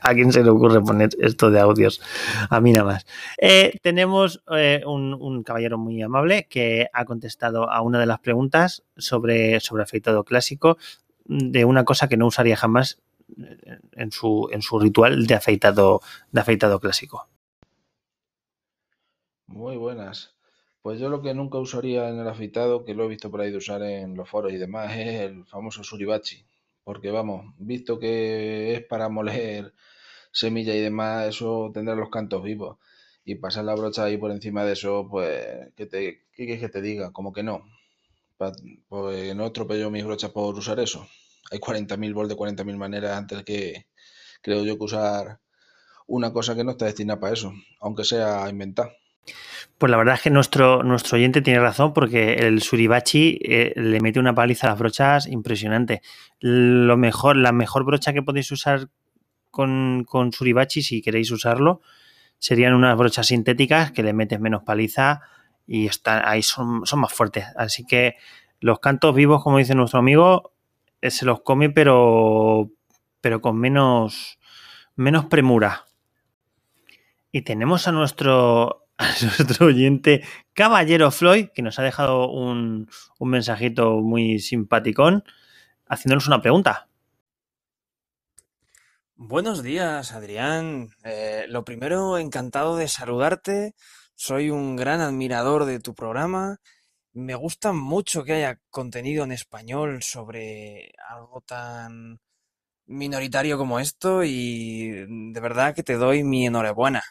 ¿A 0.03 0.14
quién 0.14 0.33
se 0.33 0.42
le 0.42 0.50
ocurre 0.50 0.83
poner 0.83 1.11
esto 1.18 1.50
de 1.50 1.61
audios? 1.61 2.03
A 2.50 2.61
mí 2.61 2.72
nada 2.72 2.85
más. 2.85 3.07
Eh, 3.38 3.79
tenemos 3.83 4.42
eh, 4.55 4.83
un, 4.85 5.42
caballero 5.44 5.79
muy 5.79 6.03
amable 6.03 6.46
que 6.50 6.88
ha 6.92 7.05
contestado 7.07 7.70
a 7.70 7.81
una 7.81 7.98
de 7.98 8.07
las 8.07 8.18
preguntas 8.18 8.83
sobre, 8.98 9.61
sobre 9.61 9.85
afeitado 9.85 10.24
clásico 10.24 10.76
de 11.24 11.64
una 11.64 11.85
cosa 11.85 12.09
que 12.09 12.18
no 12.18 12.26
usaría 12.26 12.57
jamás 12.57 13.00
en 13.92 14.12
su, 14.12 14.48
en 14.52 14.62
su 14.62 14.78
ritual 14.78 15.26
de 15.26 15.34
afeitado, 15.34 16.00
de 16.30 16.40
afeitado 16.40 16.80
clásico. 16.80 17.28
Muy 19.46 19.76
buenas. 19.76 20.34
Pues 20.82 20.98
yo 20.98 21.10
lo 21.10 21.20
que 21.20 21.34
nunca 21.34 21.58
usaría 21.58 22.08
en 22.08 22.18
el 22.18 22.28
afeitado, 22.28 22.84
que 22.84 22.94
lo 22.94 23.04
he 23.04 23.08
visto 23.08 23.30
por 23.30 23.40
ahí 23.40 23.50
de 23.50 23.58
usar 23.58 23.82
en 23.82 24.16
los 24.16 24.28
foros 24.28 24.52
y 24.52 24.56
demás, 24.56 24.96
es 24.96 25.20
el 25.20 25.44
famoso 25.44 25.84
suribachi. 25.84 26.44
Porque 26.84 27.10
vamos, 27.10 27.54
visto 27.58 27.98
que 27.98 28.74
es 28.74 28.84
para 28.86 29.08
moler 29.08 29.74
semilla 30.32 30.74
y 30.74 30.80
demás, 30.80 31.28
eso 31.28 31.70
tendrá 31.74 31.94
los 31.94 32.10
cantos 32.10 32.42
vivos. 32.42 32.78
Y 33.24 33.34
pasar 33.36 33.64
la 33.64 33.74
brocha 33.74 34.04
ahí 34.04 34.16
por 34.16 34.30
encima 34.30 34.64
de 34.64 34.72
eso, 34.72 35.06
pues, 35.10 35.72
¿qué, 35.76 35.86
te, 35.86 36.24
qué 36.32 36.46
quieres 36.46 36.60
que 36.60 36.68
te 36.70 36.80
diga? 36.80 37.12
Como 37.12 37.32
que 37.32 37.42
no. 37.42 37.64
Pues 38.88 39.34
no 39.36 39.44
atropello 39.44 39.90
mis 39.90 40.04
brochas 40.04 40.30
por 40.30 40.54
usar 40.54 40.80
eso. 40.80 41.06
Hay 41.50 41.58
40.000 41.58 42.14
volts 42.14 42.28
de 42.28 42.36
40.000 42.36 42.76
maneras 42.76 43.16
antes 43.16 43.42
que, 43.44 43.86
creo 44.42 44.64
yo, 44.64 44.78
que 44.78 44.84
usar 44.84 45.40
una 46.06 46.32
cosa 46.32 46.54
que 46.54 46.64
no 46.64 46.72
está 46.72 46.86
destinada 46.86 47.20
para 47.20 47.32
eso, 47.34 47.52
aunque 47.80 48.04
sea 48.04 48.48
inventar. 48.48 48.90
Pues 49.78 49.90
la 49.90 49.96
verdad 49.96 50.16
es 50.16 50.22
que 50.22 50.30
nuestro, 50.30 50.82
nuestro 50.82 51.16
oyente 51.16 51.40
tiene 51.42 51.60
razón 51.60 51.92
porque 51.92 52.34
el 52.34 52.60
Suribachi 52.60 53.38
eh, 53.42 53.72
le 53.76 54.00
mete 54.00 54.18
una 54.18 54.34
paliza 54.34 54.66
a 54.66 54.70
las 54.70 54.78
brochas 54.78 55.26
impresionante. 55.26 56.02
Lo 56.40 56.96
mejor, 56.96 57.36
la 57.36 57.52
mejor 57.52 57.84
brocha 57.84 58.12
que 58.12 58.22
podéis 58.22 58.50
usar 58.52 58.88
con, 59.50 60.04
con 60.06 60.32
Suribachi, 60.32 60.82
si 60.82 61.00
queréis 61.00 61.30
usarlo, 61.30 61.80
serían 62.38 62.74
unas 62.74 62.96
brochas 62.96 63.28
sintéticas 63.28 63.92
que 63.92 64.02
le 64.02 64.12
metes 64.12 64.40
menos 64.40 64.62
paliza 64.62 65.20
y 65.66 65.86
están, 65.86 66.22
ahí 66.24 66.42
son, 66.42 66.84
son 66.84 67.00
más 67.00 67.12
fuertes. 67.12 67.46
Así 67.56 67.84
que 67.84 68.16
los 68.60 68.80
cantos 68.80 69.14
vivos, 69.14 69.42
como 69.42 69.58
dice 69.58 69.74
nuestro 69.74 69.98
amigo, 69.98 70.52
se 71.02 71.24
los 71.24 71.42
come, 71.42 71.70
pero, 71.70 72.70
pero 73.20 73.40
con 73.40 73.58
menos, 73.58 74.38
menos 74.96 75.26
premura. 75.26 75.86
Y 77.32 77.42
tenemos 77.42 77.88
a 77.88 77.92
nuestro, 77.92 78.86
nuestro 79.22 79.66
oyente 79.66 80.24
Caballero 80.52 81.10
Floyd, 81.10 81.48
que 81.54 81.62
nos 81.62 81.78
ha 81.78 81.82
dejado 81.82 82.30
un, 82.30 82.88
un 83.18 83.30
mensajito 83.30 84.00
muy 84.00 84.40
simpaticón, 84.40 85.24
haciéndonos 85.86 86.26
una 86.26 86.42
pregunta. 86.42 86.88
Buenos 89.22 89.62
días, 89.62 90.12
Adrián. 90.12 90.88
Eh, 91.04 91.44
lo 91.48 91.62
primero, 91.62 92.16
encantado 92.16 92.76
de 92.76 92.88
saludarte. 92.88 93.74
Soy 94.14 94.48
un 94.48 94.76
gran 94.76 95.02
admirador 95.02 95.66
de 95.66 95.78
tu 95.78 95.94
programa. 95.94 96.58
Me 97.12 97.34
gusta 97.34 97.72
mucho 97.72 98.22
que 98.22 98.34
haya 98.34 98.60
contenido 98.70 99.24
en 99.24 99.32
español 99.32 100.02
sobre 100.02 100.92
algo 101.08 101.40
tan 101.40 102.20
minoritario 102.86 103.58
como 103.58 103.80
esto 103.80 104.22
y 104.24 104.90
de 105.32 105.40
verdad 105.40 105.74
que 105.74 105.82
te 105.82 105.94
doy 105.94 106.22
mi 106.22 106.46
enhorabuena. 106.46 107.02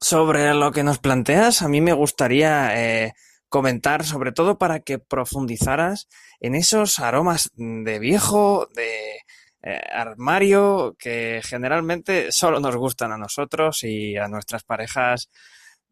Sobre 0.00 0.54
lo 0.54 0.72
que 0.72 0.84
nos 0.84 0.98
planteas, 0.98 1.60
a 1.62 1.68
mí 1.68 1.82
me 1.82 1.92
gustaría 1.92 3.04
eh, 3.04 3.12
comentar, 3.48 4.04
sobre 4.04 4.32
todo 4.32 4.56
para 4.56 4.80
que 4.80 4.98
profundizaras 4.98 6.08
en 6.40 6.54
esos 6.54 6.98
aromas 6.98 7.50
de 7.56 7.98
viejo, 7.98 8.68
de 8.74 9.16
eh, 9.62 9.80
armario 9.92 10.96
que 10.98 11.42
generalmente 11.44 12.32
solo 12.32 12.60
nos 12.60 12.76
gustan 12.76 13.12
a 13.12 13.18
nosotros 13.18 13.84
y 13.84 14.16
a 14.16 14.28
nuestras 14.28 14.64
parejas 14.64 15.28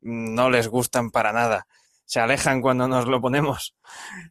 no 0.00 0.48
les 0.48 0.68
gustan 0.68 1.10
para 1.10 1.32
nada. 1.32 1.66
Se 2.06 2.20
alejan 2.20 2.60
cuando 2.60 2.86
nos 2.86 3.06
lo 3.06 3.20
ponemos. 3.20 3.74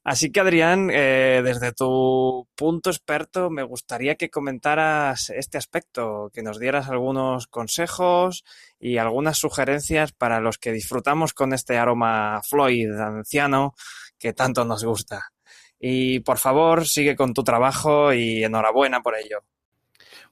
Así 0.03 0.31
que 0.31 0.39
Adrián, 0.39 0.89
eh, 0.91 1.41
desde 1.43 1.71
tu 1.73 2.47
punto 2.55 2.89
experto, 2.89 3.49
me 3.49 3.63
gustaría 3.63 4.15
que 4.15 4.29
comentaras 4.29 5.31
este 5.31 5.57
aspecto, 5.57 6.29
que 6.33 6.43
nos 6.43 6.59
dieras 6.59 6.89
algunos 6.89 7.47
consejos 7.47 8.43
y 8.79 8.97
algunas 8.97 9.37
sugerencias 9.37 10.11
para 10.11 10.39
los 10.39 10.57
que 10.57 10.71
disfrutamos 10.71 11.33
con 11.33 11.53
este 11.53 11.77
aroma 11.77 12.41
Floyd 12.47 12.91
anciano 12.91 13.73
que 14.19 14.33
tanto 14.33 14.65
nos 14.65 14.83
gusta. 14.83 15.33
Y 15.79 16.21
por 16.21 16.37
favor, 16.37 16.87
sigue 16.87 17.15
con 17.15 17.33
tu 17.33 17.43
trabajo 17.43 18.13
y 18.13 18.43
enhorabuena 18.43 19.01
por 19.01 19.15
ello. 19.17 19.43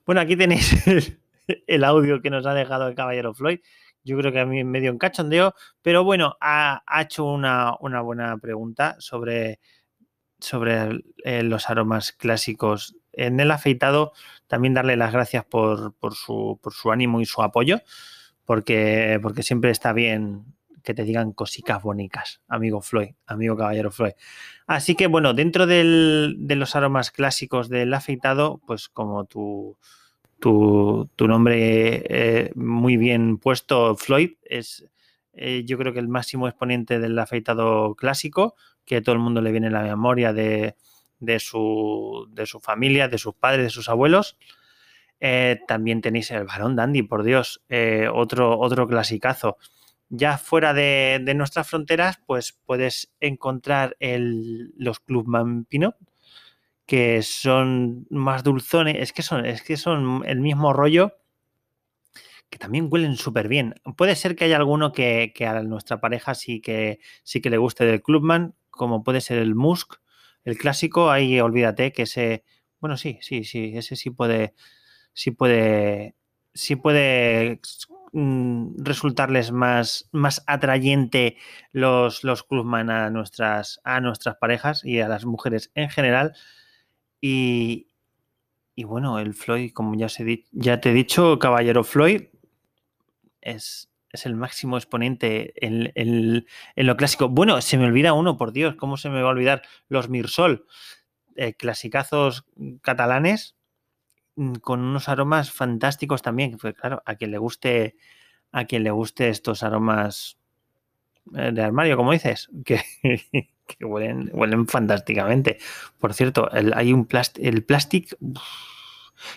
Bueno, 0.06 0.22
aquí 0.22 0.34
tenéis 0.34 0.74
el, 1.66 1.84
audio 1.84 2.22
que 2.22 2.30
nos 2.30 2.46
ha 2.46 2.54
dejado 2.54 2.88
el 2.88 2.94
caballero 2.94 3.34
Floyd. 3.34 3.60
Yo 4.04 4.16
creo 4.18 4.32
que 4.32 4.40
a 4.40 4.46
mí 4.46 4.64
medio 4.64 4.90
en 4.90 4.98
cachondeo, 4.98 5.54
pero 5.80 6.04
bueno, 6.04 6.36
ha, 6.40 6.82
hecho 7.00 7.24
una, 7.24 7.76
buena 7.80 8.36
pregunta 8.38 8.96
sobre, 8.98 9.60
sobre 10.38 11.02
eh, 11.24 11.42
los 11.42 11.70
aromas 11.70 12.12
clásicos. 12.12 12.96
En 13.12 13.40
el 13.40 13.50
afeitado, 13.50 14.12
también 14.46 14.74
darle 14.74 14.96
las 14.96 15.12
gracias 15.12 15.44
por, 15.44 15.94
por, 15.94 16.14
su, 16.14 16.58
por 16.62 16.72
su 16.72 16.90
ánimo 16.90 17.20
y 17.20 17.26
su 17.26 17.42
apoyo, 17.42 17.80
porque, 18.44 19.18
porque 19.22 19.42
siempre 19.42 19.70
está 19.70 19.92
bien 19.92 20.46
que 20.82 20.94
te 20.94 21.04
digan 21.04 21.32
cositas 21.32 21.82
bonitas, 21.82 22.40
amigo 22.48 22.80
Floyd, 22.80 23.14
amigo 23.26 23.56
caballero 23.56 23.90
Floyd. 23.90 24.12
Así 24.66 24.94
que 24.94 25.06
bueno, 25.06 25.32
dentro 25.34 25.66
de 25.66 25.84
los 26.56 26.76
aromas 26.76 27.10
clásicos 27.10 27.68
del 27.68 27.94
afeitado, 27.94 28.60
pues 28.66 28.88
como 28.88 29.24
tu, 29.24 29.78
tu, 30.42 31.08
nombre 31.20 32.02
eh, 32.08 32.50
muy 32.56 32.96
bien 32.96 33.38
puesto, 33.38 33.94
Floyd, 33.94 34.32
es 34.44 34.84
eh, 35.34 35.62
yo 35.64 35.78
creo 35.78 35.92
que 35.92 36.00
el 36.00 36.08
máximo 36.08 36.48
exponente 36.48 36.98
del 36.98 37.16
afeitado 37.18 37.94
clásico, 37.94 38.56
que 38.84 38.96
a 38.96 39.02
todo 39.02 39.14
el 39.14 39.20
mundo 39.20 39.40
le 39.40 39.52
viene 39.52 39.68
en 39.68 39.72
la 39.72 39.82
memoria 39.82 40.32
de, 40.32 40.74
su, 41.38 42.28
de 42.32 42.46
su 42.46 42.58
familia, 42.58 43.06
de 43.06 43.18
sus 43.18 43.34
padres, 43.34 43.62
de 43.66 43.70
sus 43.70 43.88
abuelos. 43.88 44.36
Eh, 45.20 45.60
también 45.68 46.00
tenéis 46.00 46.32
el 46.32 46.44
varón 46.44 46.74
dandy, 46.74 47.02
por 47.02 47.22
Dios, 47.22 47.62
otro, 48.12 48.58
otro 48.58 48.88
clasicazo. 48.88 49.58
Ya 50.08 50.38
fuera 50.38 50.74
de, 50.74 51.22
nuestras 51.36 51.68
fronteras, 51.68 52.18
pues 52.26 52.58
puedes 52.66 53.12
encontrar 53.20 53.96
los 54.00 54.98
Clubman 54.98 55.66
Pinot, 55.66 55.94
que 56.92 57.22
son 57.22 58.06
más 58.10 58.44
dulzones, 58.44 58.96
es 58.98 59.14
que 59.14 59.22
son, 59.22 59.46
es 59.46 59.62
que 59.62 59.78
son 59.78 60.22
el 60.26 60.40
mismo 60.40 60.74
rollo, 60.74 61.14
que 62.50 62.58
también 62.58 62.88
huelen 62.90 63.16
súper 63.16 63.48
bien. 63.48 63.76
Puede 63.96 64.14
ser 64.14 64.36
que 64.36 64.44
haya 64.44 64.58
alguno 64.58 64.92
que, 64.92 65.32
a 65.40 65.62
nuestra 65.62 66.02
pareja 66.02 66.34
sí 66.34 66.60
que, 66.60 67.00
sí 67.22 67.40
que 67.40 67.48
le 67.48 67.56
guste 67.56 67.86
del 67.86 68.02
Clubman, 68.02 68.54
como 68.68 69.02
puede 69.04 69.22
ser 69.22 69.38
el 69.38 69.54
Musk, 69.54 69.94
el 70.44 70.58
clásico, 70.58 71.10
ahí 71.10 71.40
olvídate 71.40 71.92
que 71.92 72.02
ese, 72.02 72.44
bueno, 72.78 72.98
sí, 72.98 73.18
sí, 73.22 73.44
sí, 73.44 73.72
ese 73.74 73.96
sí 73.96 74.10
puede, 74.10 74.52
sí 75.14 75.30
puede, 75.30 76.14
sí 76.52 76.76
puede 76.76 77.58
Mm, 78.14 78.74
resultarles 78.84 79.52
más, 79.52 80.10
más 80.12 80.44
atrayente 80.46 81.38
los, 81.72 82.24
los 82.24 82.42
clubman 82.44 82.90
a 82.90 83.08
nuestras, 83.08 83.80
a 83.84 84.00
nuestras 84.02 84.36
parejas 84.36 84.84
y 84.84 85.00
a 85.00 85.08
las 85.08 85.24
mujeres 85.24 85.70
en 85.74 85.88
general. 85.88 86.34
Y, 87.22 87.88
y 88.74 88.84
bueno, 88.84 89.18
el 89.18 89.32
Floyd, 89.32 89.72
como 89.72 89.94
ya, 89.94 90.08
te 90.08 90.90
he 90.90 90.92
dicho, 90.92 91.38
Caballero 91.38 91.84
Floyd 91.84 92.24
es, 93.40 93.90
es 94.10 94.26
el 94.26 94.34
máximo 94.34 94.76
exponente 94.76 95.54
en, 95.66 95.90
en, 95.94 96.44
lo 96.76 96.96
clásico. 96.98 97.30
Bueno, 97.30 97.58
se 97.62 97.78
me 97.78 97.86
olvida 97.86 98.12
uno, 98.12 98.36
por 98.36 98.52
Dios, 98.52 98.74
¿cómo 98.74 98.98
se 98.98 99.08
me 99.08 99.22
va 99.22 99.28
a 99.28 99.32
olvidar? 99.32 99.62
Los 99.88 100.10
Mirsol, 100.10 100.66
eh, 101.36 101.54
clasicazos 101.54 102.44
catalanes 102.82 103.56
Mm, 104.36 104.54
con 104.56 104.80
unos 104.80 105.08
aromas 105.08 105.50
fantásticos 105.50 106.22
también. 106.22 106.56
Pues 106.58 106.74
claro, 106.74 107.02
a 107.06 107.16
quien 107.16 107.30
le 107.30 107.38
guste, 107.38 107.96
a 108.52 108.64
quien 108.64 108.84
le 108.84 108.90
guste 108.90 109.28
estos 109.28 109.62
aromas 109.62 110.38
de 111.24 111.62
armario, 111.62 111.96
como 111.96 112.12
dices, 112.12 112.50
que, 112.64 112.82
que 113.66 113.84
huelen, 113.84 114.30
huelen 114.32 114.66
fantásticamente. 114.66 115.58
Por 115.98 116.14
cierto, 116.14 116.50
el, 116.52 116.72
hay 116.74 116.92
un 116.92 117.08
el 117.36 117.64
plástico 117.64 118.16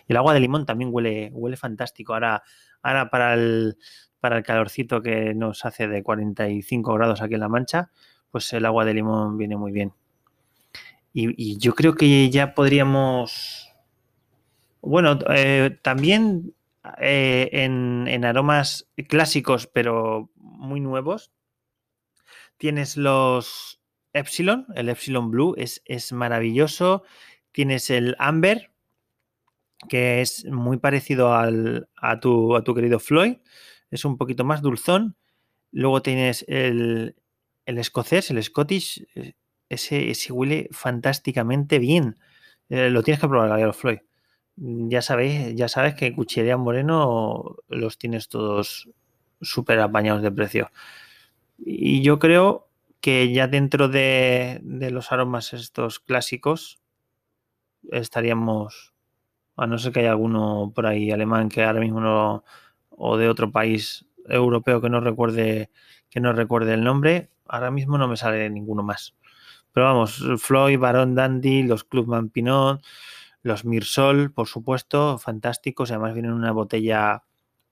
el 0.08 0.18
agua 0.18 0.34
de 0.34 0.40
limón 0.40 0.66
también 0.66 0.90
huele, 0.92 1.30
huele 1.32 1.58
fantástico. 1.58 2.14
Ahora, 2.14 2.44
ahora 2.82 3.10
para 3.10 3.36
el 3.36 3.78
para 4.20 4.38
el 4.38 4.44
calorcito 4.44 5.04
que 5.04 5.36
nos 5.36 5.66
hace 5.66 5.88
de 5.88 6.02
45 6.02 6.96
grados 6.96 7.22
aquí 7.22 7.36
en 7.36 7.42
La 7.42 7.50
Mancha, 7.50 7.92
pues 8.32 8.52
el 8.54 8.66
agua 8.66 8.84
de 8.84 8.96
limón 8.96 9.38
viene 9.38 9.56
muy 9.56 9.72
bien. 9.72 9.94
y 11.14 11.58
yo 11.60 11.76
creo 11.76 11.94
que 11.96 12.30
ya 12.30 12.54
podríamos 12.56 13.66
bueno, 14.86 15.18
eh, 15.30 15.80
también 15.82 16.54
eh, 17.02 17.50
en, 17.52 18.24
aromas 18.24 18.88
clásicos, 19.10 19.66
pero 19.66 20.30
muy 20.36 20.80
nuevos, 20.80 21.32
tienes 22.58 22.98
los 22.98 23.82
Epsilon, 24.14 24.66
el 24.76 24.90
Epsilon 24.90 25.32
Blue 25.32 25.56
es, 25.58 25.82
es 25.86 26.14
maravilloso. 26.14 27.04
Tienes 27.52 27.90
el 27.90 28.16
Amber, 28.20 28.72
que 29.90 30.22
es 30.22 30.46
muy 30.46 30.78
parecido 30.78 31.34
al, 31.36 31.90
a, 31.96 32.20
tu, 32.20 32.56
a 32.56 32.64
tu 32.64 32.74
querido 32.74 33.00
Floyd, 33.00 33.38
es 33.92 34.06
un 34.06 34.18
poquito 34.18 34.44
más 34.44 34.62
dulzón. 34.62 35.16
Luego 35.72 36.02
tienes 36.02 36.46
el, 36.48 37.16
el 37.66 37.78
escocés, 37.78 38.32
el 38.32 38.42
Scottish, 38.42 39.06
eh, 39.16 39.34
ese, 39.70 40.10
ese 40.10 40.32
huele 40.32 40.70
fantásticamente 40.72 41.80
bien. 41.80 42.18
lo 42.70 43.04
tienes 43.04 43.20
que 43.20 43.28
probar, 43.28 43.50
Gabriel 43.50 43.74
Floyd. 43.74 44.00
Mm, 44.58 44.90
ya 44.90 45.02
sabéis, 45.02 45.56
ya 45.56 45.68
sabes 45.68 45.96
que 45.96 46.14
Cuchillería 46.14 46.58
Moreno 46.58 47.58
los 47.68 47.98
tienes 47.98 48.30
todos 48.30 48.90
súper 49.42 49.80
apañados 49.80 50.22
de 50.22 50.32
precio. 50.32 50.72
Y 51.58 52.02
yo 52.02 52.20
creo 52.20 52.70
que 53.02 53.32
ya 53.32 53.48
dentro 53.48 53.88
de, 53.88 54.62
los 54.64 55.12
aromas 55.12 55.54
estos 55.54 56.00
clásicos 56.00 56.82
estaríamos, 57.92 58.94
a 59.56 59.68
no 59.68 59.78
ser 59.78 59.94
que 59.94 60.00
haya 60.00 60.12
alguno 60.12 60.72
por 60.74 60.88
ahí 60.88 61.12
alemán 61.12 61.50
que 61.50 61.64
ahora 61.64 61.80
mismo 61.80 62.02
no, 62.02 62.44
o 62.90 63.18
de 63.18 63.30
otro 63.30 63.52
país 63.52 64.06
europeo 64.28 64.82
que 64.82 64.90
no 64.90 65.02
recuerde 65.02 65.70
que 66.10 66.20
no 66.20 66.34
recuerde 66.34 66.74
el 66.74 66.84
nombre. 66.84 67.30
Ahora 67.48 67.72
mismo 67.72 67.98
no 67.98 68.08
me 68.08 68.18
sale 68.18 68.50
ninguno 68.50 68.84
más. 68.84 69.16
Pero 69.72 69.88
vamos, 69.88 70.24
Floyd, 70.38 70.80
Baron 70.80 71.16
Dandy, 71.16 71.64
los 71.64 71.84
Clubman 71.84 72.30
Pinot, 72.30 72.82
los 73.42 73.66
Mirsol, 73.66 74.32
por 74.32 74.48
supuesto, 74.48 75.18
fantásticos. 75.18 75.92
Además 75.92 76.14
vienen 76.14 76.32
en 76.32 76.38
una 76.38 76.54
botella, 76.54 77.24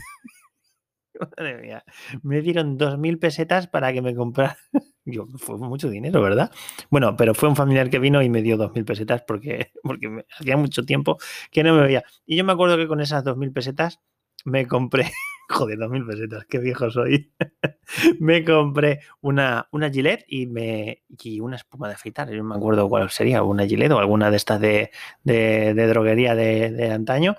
Madre 1.38 1.62
mía. 1.62 1.84
Me 2.24 2.42
dieron 2.42 2.78
2.000 2.78 3.20
pesetas 3.20 3.68
para 3.68 3.94
que 3.94 4.02
me 4.02 4.16
comprara. 4.16 4.58
Yo, 5.06 5.26
fue 5.38 5.58
mucho 5.58 5.90
dinero, 5.90 6.22
¿verdad? 6.22 6.52
Bueno, 6.90 7.16
pero 7.16 7.34
fue 7.34 7.50
un 7.50 7.56
familiar 7.56 7.90
que 7.90 8.00
vino 8.00 8.22
y 8.22 8.30
me 8.30 8.42
dio 8.42 8.58
2.000 8.58 8.86
pesetas 8.86 9.24
porque, 9.28 9.72
porque 9.84 10.26
hacía 10.38 10.58
mucho 10.58 10.84
tiempo 10.86 11.18
que 11.52 11.64
no 11.64 11.74
me 11.76 11.84
veía. 11.84 12.04
Y 12.26 12.36
yo 12.38 12.44
me 12.44 12.54
acuerdo 12.54 12.78
que 12.78 12.88
con 12.88 13.02
esas 13.02 13.24
2.000 13.24 13.54
pesetas 13.54 14.00
me 14.46 14.68
compré. 14.68 15.12
Joder, 15.50 15.80
2.000 15.80 16.06
pesetas, 16.08 16.46
qué 16.46 16.60
viejo 16.60 16.92
soy. 16.92 17.32
me 18.20 18.46
compré 18.46 19.00
una, 19.22 19.68
una 19.72 19.90
Gillette 19.90 20.26
y, 20.28 20.46
me, 20.46 21.04
y 21.08 21.40
una 21.40 21.56
espuma 21.56 21.88
de 21.88 21.96
afeitar. 21.96 22.30
Yo 22.30 22.44
me 22.44 22.56
acuerdo 22.56 22.88
cuál 22.88 23.10
sería, 23.10 23.42
una 23.42 23.66
Gillette 23.66 23.94
o 23.94 24.00
alguna 24.00 24.30
de 24.30 24.38
estas 24.38 24.62
de, 24.62 24.92
de, 25.24 25.74
de 25.74 25.88
droguería 25.88 26.36
de, 26.36 26.72
de 26.72 26.92
antaño 26.92 27.36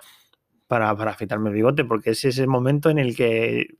para, 0.67 0.97
para 0.97 1.13
afeitarme 1.13 1.51
el 1.51 1.55
bigote, 1.57 1.85
porque 1.85 2.11
es 2.11 2.25
ese 2.25 2.47
momento 2.47 2.91
en 2.91 2.99
el 2.99 3.17
que 3.17 3.77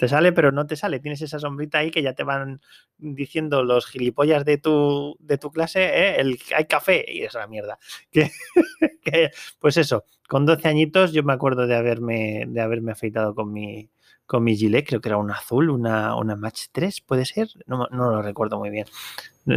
te 0.00 0.08
sale, 0.08 0.32
pero 0.32 0.50
no 0.50 0.66
te 0.66 0.76
sale. 0.76 0.98
Tienes 0.98 1.20
esa 1.20 1.38
sombrita 1.38 1.76
ahí 1.76 1.90
que 1.90 2.02
ya 2.02 2.14
te 2.14 2.24
van 2.24 2.62
diciendo 2.96 3.62
los 3.62 3.84
gilipollas 3.84 4.46
de 4.46 4.56
tu, 4.56 5.14
de 5.20 5.36
tu 5.36 5.50
clase, 5.50 5.84
¿eh? 5.84 6.16
el, 6.18 6.38
hay 6.56 6.64
café 6.64 7.04
y 7.06 7.22
esa 7.22 7.46
mierda. 7.46 7.78
Que, 9.02 9.30
pues 9.58 9.76
eso, 9.76 10.04
con 10.28 10.44
12 10.46 10.68
añitos 10.68 11.12
yo 11.12 11.22
me 11.22 11.32
acuerdo 11.32 11.66
de 11.66 11.74
haberme, 11.74 12.44
de 12.48 12.60
haberme 12.60 12.92
afeitado 12.92 13.34
con 13.34 13.50
mi, 13.50 13.90
con 14.26 14.44
mi 14.44 14.56
gilet, 14.56 14.86
creo 14.86 15.00
que 15.00 15.08
era 15.08 15.16
un 15.16 15.30
azul, 15.30 15.70
una, 15.70 16.14
una 16.16 16.36
Match 16.36 16.66
3, 16.72 17.00
¿puede 17.00 17.24
ser? 17.24 17.48
No, 17.66 17.88
no, 17.90 18.10
lo 18.10 18.22
recuerdo 18.22 18.58
muy 18.58 18.70
bien. 18.70 18.86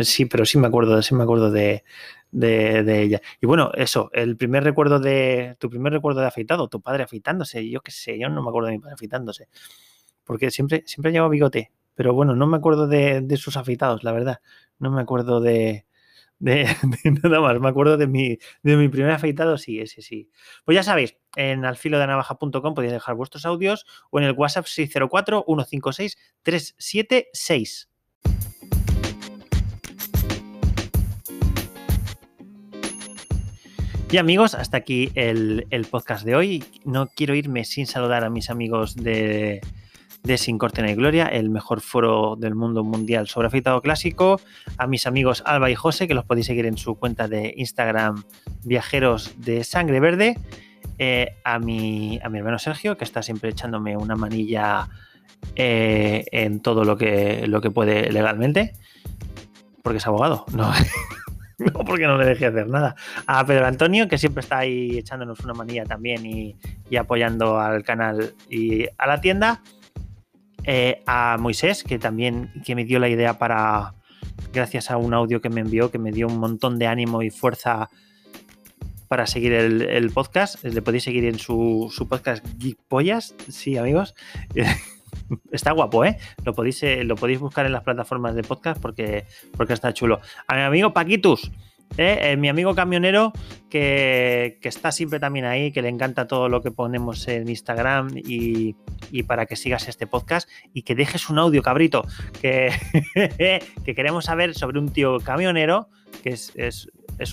Sí, 0.01 0.25
pero 0.25 0.45
sí 0.45 0.57
me 0.57 0.67
acuerdo, 0.67 1.01
sí 1.01 1.13
me 1.13 1.23
acuerdo 1.23 1.51
de, 1.51 1.83
de, 2.31 3.01
ella. 3.01 3.21
Y 3.41 3.45
bueno, 3.45 3.71
eso, 3.75 4.09
el 4.13 4.37
primer 4.37 4.63
recuerdo 4.63 4.99
de, 4.99 5.55
tu 5.59 5.69
primer 5.69 5.93
recuerdo 5.93 6.21
de 6.21 6.27
afeitado, 6.27 6.67
tu 6.67 6.81
padre 6.81 7.03
afeitándose, 7.03 7.69
yo 7.69 7.81
qué 7.81 7.91
sé, 7.91 8.17
yo 8.17 8.29
no 8.29 8.41
me 8.41 8.49
acuerdo 8.49 8.67
de 8.67 8.73
mi 8.73 8.79
padre 8.79 8.95
afeitándose, 8.95 9.49
porque 10.24 10.51
siempre, 10.51 10.84
siempre 10.86 11.11
llevaba 11.11 11.30
bigote, 11.30 11.71
pero 11.95 12.13
bueno, 12.13 12.36
no 12.36 12.47
me 12.47 12.57
acuerdo 12.57 12.88
de, 12.88 13.38
sus 13.38 13.57
afeitados, 13.57 14.03
la 14.03 14.11
verdad, 14.11 14.41
no 14.80 14.91
me 14.91 15.01
acuerdo 15.01 15.41
de, 15.41 15.86
de, 16.39 16.67
nada 17.24 17.39
más. 17.39 17.59
Me 17.59 17.69
acuerdo 17.69 17.97
de 17.97 18.07
mi, 18.07 18.38
de 18.63 18.78
mi 18.78 18.89
primer 18.89 19.11
afeitado, 19.11 19.57
sí, 19.57 19.80
ese 19.80 20.01
sí. 20.01 20.30
Pues 20.65 20.76
ya 20.76 20.84
sabéis, 20.84 21.17
en 21.36 21.65
alfilodenavaja.com 21.65 22.74
podéis 22.74 22.93
dejar 22.93 23.15
vuestros 23.15 23.45
audios 23.45 23.86
o 24.11 24.19
en 24.19 24.26
el 24.26 24.34
WhatsApp 24.34 24.65
604 24.65 25.45
156 25.47 26.17
376. 26.41 27.89
Y 34.13 34.17
amigos, 34.17 34.53
hasta 34.53 34.78
aquí 34.78 35.11
el, 35.15 35.88
podcast 35.89 36.24
de 36.24 36.36
hoy. 36.36 36.63
No 36.86 37.07
quiero 37.07 37.34
irme 37.34 37.65
sin 37.65 37.88
saludar 37.88 38.24
a 38.24 38.30
mis 38.30 38.51
amigos 38.51 38.95
de, 38.95 39.59
de 40.24 40.38
Sin 40.38 40.57
Corte 40.57 40.82
ni 40.82 40.93
Gloria, 40.95 41.26
el 41.26 41.49
mejor 41.49 41.82
foro 41.82 42.36
del 42.38 42.55
mundo 42.55 42.84
mundial 42.84 43.28
sobre 43.28 43.47
afeitado 43.47 43.82
clásico, 43.82 44.39
a 44.78 44.88
mis 44.88 45.05
amigos 45.05 45.43
Alba 45.45 45.69
y 45.69 45.76
José, 45.76 46.07
que 46.07 46.13
los 46.13 46.26
podéis 46.26 46.47
seguir 46.47 46.65
en 46.65 46.78
su 46.78 46.95
cuenta 46.95 47.28
de 47.28 47.53
Instagram 47.57 48.24
Viajeros 48.63 49.34
de 49.38 49.63
Sangre 49.63 49.99
Verde, 49.99 50.38
eh, 50.97 51.36
a, 51.43 51.59
mi, 51.59 52.19
a 52.24 52.30
mi 52.30 52.39
hermano 52.39 52.59
Sergio, 52.59 52.97
que 52.97 53.03
está 53.03 53.21
siempre 53.21 53.49
echándome 53.49 53.97
una 53.97 54.15
manilla 54.15 54.88
eh, 55.55 56.26
en 56.32 56.61
todo 56.61 56.84
lo 56.84 56.97
que, 56.97 57.45
lo 57.47 57.61
que 57.61 57.71
puede 57.71 58.11
legalmente, 58.11 58.74
porque 59.82 59.97
es 59.97 60.07
abogado, 60.07 60.45
no. 60.53 60.71
no 61.59 61.71
porque 61.86 62.07
no 62.07 62.17
le 62.17 62.26
deje 62.26 62.45
hacer 62.47 62.67
nada. 62.67 62.95
A 63.28 63.45
Pedro 63.45 63.65
Antonio, 63.65 64.07
que 64.07 64.17
siempre 64.17 64.41
está 64.41 64.59
ahí 64.59 64.97
echándonos 64.97 65.39
una 65.41 65.53
manilla 65.53 65.86
también 65.86 66.26
y, 66.26 66.55
apoyando 66.97 67.59
al 67.59 67.84
canal 67.84 68.36
y 68.49 68.86
a 68.97 69.07
la 69.07 69.19
tienda. 69.19 69.61
Eh, 70.66 71.01
a 71.05 71.38
Moisés, 71.39 71.84
que 71.84 71.99
también 71.99 72.51
que 72.66 72.76
me 72.76 72.86
dio 72.86 72.99
la 72.99 73.09
idea 73.09 73.38
para, 73.38 73.95
gracias 74.53 74.91
a 74.91 74.97
un 74.97 75.14
audio 75.14 75.41
que 75.41 75.49
me 75.49 75.61
envió, 75.61 75.91
que 75.91 75.99
me 75.99 76.11
dio 76.11 76.28
un 76.28 76.38
montón 76.38 76.80
de 76.80 76.88
ánimo 76.88 77.22
y 77.22 77.30
fuerza 77.30 77.89
para 79.07 79.28
seguir 79.28 79.53
el, 79.53 80.09
podcast. 80.11 80.64
Le 80.64 80.82
podéis 80.82 81.03
seguir 81.03 81.26
en 81.26 81.38
su, 81.38 81.91
su 81.93 82.07
podcast 82.07 82.45
Geek 82.57 82.80
Pollas, 82.88 83.36
sí, 83.49 83.78
amigos. 83.78 84.16
está 85.51 85.72
guapo, 85.72 86.05
¿eh? 86.05 86.18
Lo 86.43 86.53
podéis, 86.53 86.82
eh, 86.84 87.03
lo 87.03 87.16
podéis 87.16 87.39
buscar 87.39 87.66
en 87.66 87.74
las 87.74 87.84
plataformas 87.84 88.36
de 88.36 88.43
podcast 88.43 88.82
porque, 88.82 89.26
porque 89.55 89.74
está 89.74 89.93
chulo. 89.93 90.20
A 90.47 90.55
mi 90.55 90.61
amigo 90.61 90.93
Paquitus, 90.93 91.51
¿eh? 91.97 92.17
Eh, 92.21 92.37
mi 92.37 92.49
amigo 92.49 92.75
camionero 92.75 93.33
que, 93.69 94.59
está 94.61 94.91
siempre 94.91 95.19
también 95.19 95.45
ahí, 95.45 95.71
que 95.71 95.81
le 95.81 95.89
encanta 95.89 96.27
todo 96.27 96.49
lo 96.49 96.61
que 96.61 96.71
ponemos 96.71 97.27
en 97.27 97.49
Instagram 97.49 98.11
y, 98.15 98.75
para 99.27 99.45
que 99.45 99.55
sigas 99.55 99.87
este 99.87 100.07
podcast 100.07 100.49
y 100.73 100.83
que 100.83 100.95
dejes 100.95 101.29
un 101.29 101.39
audio, 101.39 101.61
cabrito, 101.61 102.05
que, 102.41 102.71
que 103.85 103.95
queremos 103.95 104.25
saber 104.25 104.53
sobre 104.55 104.79
un 104.79 104.89
tío 104.89 105.19
camionero, 105.19 105.89
que 106.23 106.29
es, 106.29 106.51
es, 106.55 106.87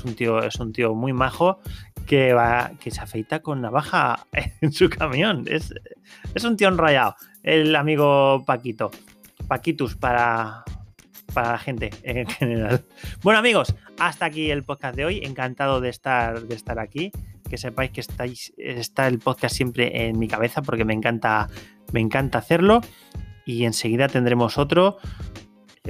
un 0.04 0.14
tío, 0.14 0.42
es 0.42 0.56
un 0.56 0.72
tío 0.72 0.94
muy 0.94 1.12
majo, 1.12 1.60
que 2.06 2.32
va, 2.32 2.72
que 2.80 2.90
se 2.90 3.00
afeita 3.00 3.40
con 3.40 3.60
navaja 3.60 4.26
en 4.60 4.72
su 4.72 4.88
camión. 4.88 5.44
Es, 5.46 5.74
es 6.34 6.44
un 6.44 6.56
tío 6.56 6.68
enrayado 6.68 7.16
el 7.42 7.74
amigo 7.76 8.44
Paquito. 8.46 8.90
Paquitus 9.48 9.96
para, 9.96 10.64
para 11.30 11.52
la 11.52 11.58
gente 11.58 11.90
en 12.02 12.26
general. 12.26 12.84
Bueno, 13.22 13.38
amigos, 13.38 13.74
hasta 13.98 14.26
aquí 14.26 14.50
el 14.50 14.62
podcast 14.62 14.96
de 14.96 15.04
hoy. 15.04 15.20
Encantado 15.24 15.80
de 15.80 15.88
estar, 15.88 16.42
de 16.42 16.54
estar 16.54 16.78
aquí. 16.78 17.12
Que 17.48 17.58
sepáis 17.58 17.90
que 17.90 18.00
estáis, 18.00 18.52
está 18.56 19.08
el 19.08 19.18
podcast 19.18 19.54
siempre 19.54 20.06
en 20.06 20.18
mi 20.18 20.28
cabeza 20.28 20.62
porque 20.62 20.84
me 20.84 20.94
encanta, 20.94 21.48
me 21.92 22.00
encanta 22.00 22.38
hacerlo. 22.38 22.80
Y 23.44 23.64
enseguida 23.64 24.08
tendremos 24.08 24.58
otro 24.58 24.98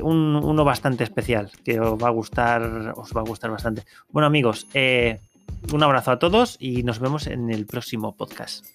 uno 0.02 0.64
bastante 0.64 1.04
especial, 1.04 1.50
que 1.64 1.80
os 1.80 2.02
va 2.02 2.08
a 2.08 2.12
gustar, 2.12 2.94
os 2.96 3.14
va 3.14 3.20
a 3.20 3.24
gustar 3.24 3.50
bastante. 3.50 3.84
Bueno, 4.08 4.26
amigos, 4.26 4.66
eh, 4.74 5.20
un 5.72 5.82
abrazo 5.82 6.12
a 6.12 6.18
todos 6.18 6.56
y 6.60 6.82
nos 6.82 7.00
vemos 7.00 7.26
en 7.26 7.50
el 7.50 7.66
próximo 7.66 8.16
podcast. 8.16 8.66